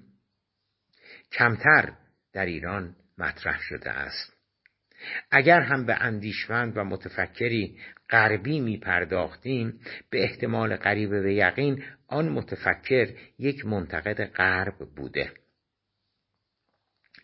کمتر 1.32 1.94
در 2.34 2.46
ایران 2.46 2.96
مطرح 3.18 3.60
شده 3.60 3.92
است. 3.92 4.34
اگر 5.32 5.62
هم 5.62 5.86
به 5.86 5.96
اندیشمند 5.96 6.78
و 6.78 6.84
متفکری 6.84 7.78
غربی 8.10 8.60
می 8.60 8.78
پرداختیم 8.78 9.80
به 10.10 10.24
احتمال 10.24 10.76
قریب 10.76 11.10
به 11.10 11.34
یقین 11.34 11.84
آن 12.08 12.30
متفکر 12.30 13.10
یک 13.40 13.66
منتقد 13.66 14.26
غرب 14.26 14.78
بوده. 14.96 15.32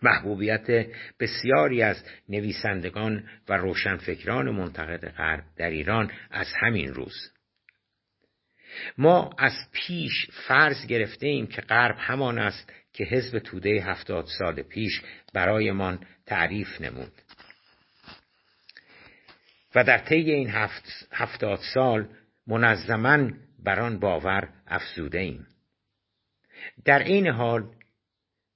محبوبیت 0.01 0.87
بسیاری 1.19 1.81
از 1.81 2.03
نویسندگان 2.29 3.29
و 3.49 3.57
روشنفکران 3.57 4.49
منتقد 4.49 5.09
غرب 5.09 5.43
در 5.57 5.69
ایران 5.69 6.11
از 6.31 6.47
همین 6.59 6.93
روز. 6.93 7.31
ما 8.97 9.35
از 9.37 9.53
پیش 9.71 10.27
فرض 10.47 10.87
گرفته 10.87 11.27
ایم 11.27 11.47
که 11.47 11.61
غرب 11.61 11.95
همان 11.99 12.39
است 12.39 12.73
که 12.93 13.03
حزب 13.03 13.39
توده 13.39 13.69
هفتاد 13.69 14.25
سال 14.39 14.61
پیش 14.61 15.01
برایمان 15.33 15.99
تعریف 16.25 16.81
نمود. 16.81 17.11
و 19.75 19.83
در 19.83 19.97
طی 19.97 20.31
این 20.31 20.49
هفت 20.49 21.07
هفتاد 21.11 21.59
سال 21.73 22.07
منظما 22.47 23.29
بر 23.63 23.79
آن 23.79 23.99
باور 23.99 24.49
افزوده 24.67 25.19
ایم 25.19 25.47
در 26.85 26.99
این 26.99 27.27
حال 27.27 27.63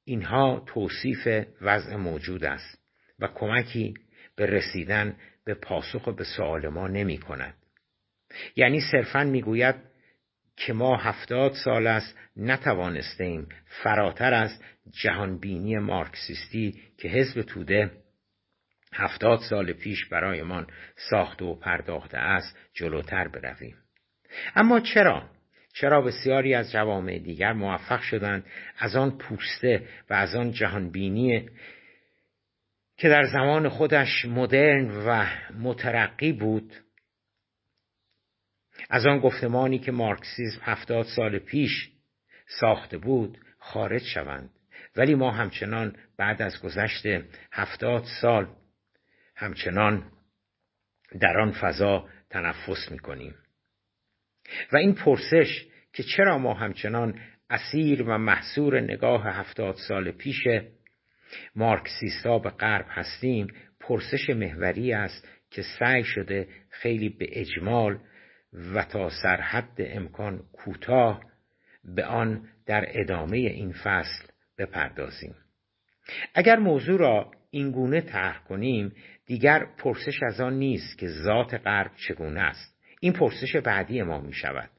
اینها 0.05 0.63
توصیف 0.65 1.27
وضع 1.61 1.95
موجود 1.95 2.43
است 2.43 2.79
و 3.19 3.27
کمکی 3.27 3.93
به 4.35 4.45
رسیدن 4.45 5.15
به 5.45 5.53
پاسخ 5.53 6.09
به 6.09 6.23
سوال 6.23 6.67
ما 6.67 6.87
نمی 6.87 7.17
کند. 7.17 7.53
یعنی 8.55 8.81
صرفا 8.91 9.23
می‌گوید 9.23 9.75
که 10.57 10.73
ما 10.73 10.97
هفتاد 10.97 11.53
سال 11.53 11.87
است 11.87 12.17
نتوانستیم 12.37 13.47
فراتر 13.83 14.33
از 14.33 14.61
جهانبینی 14.91 15.77
مارکسیستی 15.77 16.81
که 16.97 17.07
حزب 17.07 17.41
توده 17.41 17.91
هفتاد 18.93 19.39
سال 19.39 19.73
پیش 19.73 20.05
برایمان 20.05 20.67
ساخته 21.09 21.45
و 21.45 21.55
پرداخته 21.55 22.17
است 22.17 22.57
جلوتر 22.73 23.27
برویم 23.27 23.77
اما 24.55 24.79
چرا 24.79 25.29
چرا 25.76 26.01
بسیاری 26.01 26.53
از 26.53 26.71
جوامع 26.71 27.17
دیگر 27.17 27.53
موفق 27.53 28.01
شدند 28.01 28.45
از 28.78 28.95
آن 28.95 29.17
پوسته 29.17 29.88
و 30.09 30.13
از 30.13 30.36
آن 30.36 30.51
جهانبینی 30.51 31.49
که 32.97 33.09
در 33.09 33.23
زمان 33.23 33.69
خودش 33.69 34.26
مدرن 34.26 34.91
و 35.07 35.26
مترقی 35.59 36.32
بود 36.32 36.73
از 38.89 39.05
آن 39.05 39.19
گفتمانی 39.19 39.80
که 39.80 39.91
مارکسیزم 39.91 40.61
هفتاد 40.61 41.05
سال 41.05 41.39
پیش 41.39 41.91
ساخته 42.59 42.97
بود 42.97 43.38
خارج 43.59 44.03
شوند. 44.03 44.49
ولی 44.95 45.15
ما 45.15 45.32
همچنان 45.32 45.95
بعد 46.17 46.41
از 46.41 46.61
گذشت 46.61 47.05
هفتاد 47.51 48.03
سال 48.21 48.47
همچنان 49.36 50.11
در 51.21 51.39
آن 51.39 51.51
فضا 51.51 52.09
تنفس 52.30 52.91
می‌کنیم. 52.91 53.36
و 54.71 54.77
این 54.77 54.93
پرسش 54.93 55.65
که 55.93 56.03
چرا 56.03 56.37
ما 56.37 56.53
همچنان 56.53 57.19
اسیر 57.49 58.03
و 58.03 58.17
محصور 58.17 58.79
نگاه 58.81 59.23
هفتاد 59.25 59.75
سال 59.87 60.11
پیش 60.11 60.43
مارکسیستا 61.55 62.39
به 62.39 62.49
غرب 62.49 62.85
هستیم 62.89 63.47
پرسش 63.79 64.29
محوری 64.29 64.93
است 64.93 65.27
که 65.51 65.61
سعی 65.79 66.03
شده 66.03 66.47
خیلی 66.69 67.09
به 67.09 67.27
اجمال 67.31 67.99
و 68.73 68.83
تا 68.83 69.09
سرحد 69.09 69.71
امکان 69.79 70.43
کوتاه 70.53 71.21
به 71.95 72.05
آن 72.05 72.47
در 72.65 72.85
ادامه 72.89 73.37
این 73.37 73.73
فصل 73.73 74.27
بپردازیم. 74.57 75.35
اگر 76.33 76.59
موضوع 76.59 76.99
را 76.99 77.31
اینگونه 77.49 78.01
طرح 78.01 78.43
کنیم 78.43 78.95
دیگر 79.25 79.65
پرسش 79.77 80.19
از 80.23 80.41
آن 80.41 80.53
نیست 80.53 80.97
که 80.97 81.07
ذات 81.07 81.53
غرب 81.53 81.91
چگونه 81.95 82.39
است. 82.39 82.74
این 83.05 83.13
پرسش 83.13 83.55
بعدی 83.55 84.01
ما 84.01 84.21
می 84.21 84.33
شود 84.33 84.69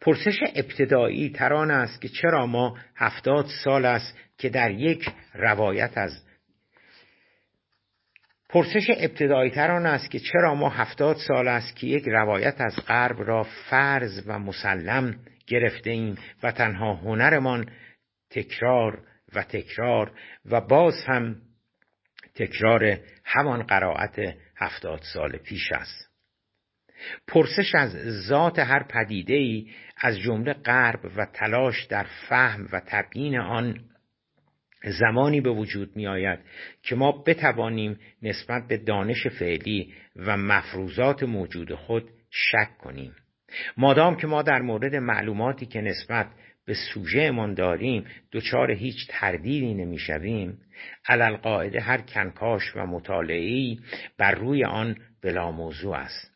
پرسش 0.00 0.38
ابتدایی 0.54 1.30
تران 1.30 1.70
است 1.70 2.00
که 2.00 2.08
چرا 2.08 2.46
ما 2.46 2.78
هفتاد 2.96 3.46
سال 3.64 3.84
است 3.84 4.18
که 4.38 4.48
در 4.48 4.70
یک 4.70 5.08
روایت 5.34 5.98
از 5.98 6.22
پرسش 8.48 8.86
ابتدایی 8.96 9.50
تران 9.50 9.86
است 9.86 10.10
که 10.10 10.18
چرا 10.18 10.54
ما 10.54 10.68
هفتاد 10.68 11.16
سال 11.16 11.48
است 11.48 11.76
که 11.76 11.86
یک 11.86 12.08
روایت 12.08 12.60
از 12.60 12.76
غرب 12.86 13.22
را 13.22 13.42
فرض 13.42 14.22
و 14.26 14.38
مسلم 14.38 15.18
گرفته 15.46 15.90
ایم 15.90 16.18
و 16.42 16.52
تنها 16.52 16.94
هنرمان 16.94 17.70
تکرار 18.30 19.02
و 19.34 19.42
تکرار 19.42 20.12
و 20.46 20.60
باز 20.60 20.94
هم 21.06 21.36
تکرار 22.34 22.98
همان 23.24 23.62
قرائت 23.62 24.18
هفتاد 24.56 25.00
سال 25.14 25.36
پیش 25.36 25.72
است. 25.72 26.05
پرسش 27.28 27.74
از 27.74 27.90
ذات 28.28 28.58
هر 28.58 28.82
پدیده 28.82 29.34
ای 29.34 29.66
از 29.96 30.18
جمله 30.18 30.52
غرب 30.52 31.00
و 31.16 31.26
تلاش 31.34 31.84
در 31.84 32.06
فهم 32.28 32.68
و 32.72 32.80
تبیین 32.86 33.38
آن 33.38 33.80
زمانی 34.84 35.40
به 35.40 35.50
وجود 35.50 35.96
می 35.96 36.06
آید 36.06 36.38
که 36.82 36.94
ما 36.94 37.12
بتوانیم 37.12 37.98
نسبت 38.22 38.68
به 38.68 38.76
دانش 38.76 39.26
فعلی 39.26 39.92
و 40.16 40.36
مفروضات 40.36 41.22
موجود 41.22 41.74
خود 41.74 42.10
شک 42.30 42.78
کنیم. 42.78 43.12
مادام 43.76 44.16
که 44.16 44.26
ما 44.26 44.42
در 44.42 44.62
مورد 44.62 44.94
معلوماتی 44.94 45.66
که 45.66 45.80
نسبت 45.80 46.26
به 46.66 46.74
سوژهمان 46.94 47.54
داریم 47.54 48.04
دچار 48.32 48.70
هیچ 48.70 49.06
تردیدی 49.08 49.74
نمی‌شویم 49.74 50.58
علالقاعده 51.08 51.80
هر 51.80 51.98
کنکاش 51.98 52.62
و 52.76 52.86
مطالعهای 52.86 53.78
بر 54.18 54.30
روی 54.30 54.64
آن 54.64 54.96
بلا 55.22 55.50
موضوع 55.50 55.96
است. 55.96 56.35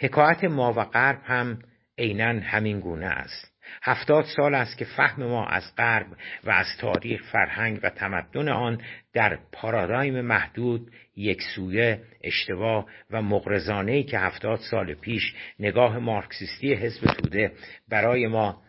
حکایت 0.00 0.44
ما 0.44 0.72
و 0.72 0.84
غرب 0.84 1.20
هم 1.24 1.58
عینا 1.98 2.40
همین 2.40 2.80
گونه 2.80 3.06
است. 3.06 3.54
هفتاد 3.82 4.24
سال 4.24 4.54
است 4.54 4.78
که 4.78 4.84
فهم 4.84 5.22
ما 5.22 5.46
از 5.46 5.74
غرب 5.76 6.06
و 6.44 6.50
از 6.50 6.66
تاریخ 6.80 7.22
فرهنگ 7.32 7.80
و 7.82 7.90
تمدن 7.90 8.48
آن 8.48 8.82
در 9.12 9.38
پارادایم 9.52 10.20
محدود 10.20 10.90
یکسویه 11.16 12.02
اشتباه 12.22 12.86
و 13.10 13.22
مغرزانهای 13.22 14.02
که 14.02 14.18
هفتاد 14.18 14.58
سال 14.70 14.94
پیش 14.94 15.34
نگاه 15.58 15.98
مارکسیستی 15.98 16.74
حزب 16.74 17.06
توده 17.06 17.52
برای 17.88 18.26
ما 18.26 18.62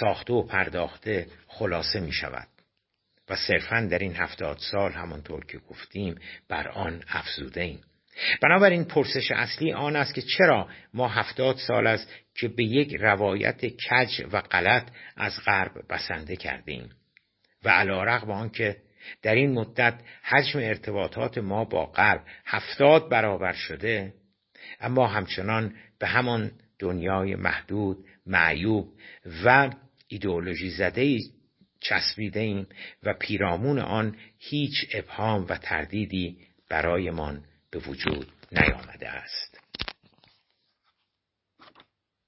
ساخته 0.00 0.32
و 0.32 0.42
پرداخته 0.42 1.26
خلاصه 1.46 2.00
می 2.00 2.12
شود. 2.12 2.48
و 3.28 3.36
صرفا 3.36 3.88
در 3.90 3.98
این 3.98 4.16
هفتاد 4.16 4.58
سال 4.70 4.92
همانطور 4.92 5.44
که 5.44 5.58
گفتیم 5.58 6.14
بر 6.48 6.68
آن 6.68 7.02
افزوده 7.08 7.60
ایم. 7.60 7.80
بنابراین 8.42 8.84
پرسش 8.84 9.30
اصلی 9.30 9.72
آن 9.72 9.96
است 9.96 10.14
که 10.14 10.22
چرا 10.22 10.68
ما 10.94 11.08
هفتاد 11.08 11.56
سال 11.56 11.86
است 11.86 12.12
که 12.34 12.48
به 12.48 12.64
یک 12.64 12.94
روایت 13.00 13.66
کج 13.66 14.22
و 14.32 14.40
غلط 14.40 14.88
از 15.16 15.32
غرب 15.46 15.72
بسنده 15.90 16.36
کردیم 16.36 16.90
و 17.64 17.68
علا 17.68 18.04
رقم 18.04 18.30
آنکه 18.30 18.76
در 19.22 19.34
این 19.34 19.52
مدت 19.52 20.00
حجم 20.22 20.58
ارتباطات 20.58 21.38
ما 21.38 21.64
با 21.64 21.86
غرب 21.86 22.22
هفتاد 22.46 23.08
برابر 23.10 23.52
شده 23.52 24.14
اما 24.80 25.06
همچنان 25.06 25.74
به 25.98 26.06
همان 26.06 26.52
دنیای 26.78 27.34
محدود 27.34 28.04
معیوب 28.26 28.88
و 29.44 29.70
ایدئولوژی 30.08 30.70
زده 30.70 31.18
چسبیده 31.80 32.40
ایم 32.40 32.66
و 33.02 33.14
پیرامون 33.14 33.78
آن 33.78 34.16
هیچ 34.38 34.86
ابهام 34.94 35.46
و 35.48 35.56
تردیدی 35.56 36.38
برایمان 36.70 37.44
به 37.70 37.78
وجود 37.78 38.32
نیامده 38.52 39.08
است. 39.08 39.55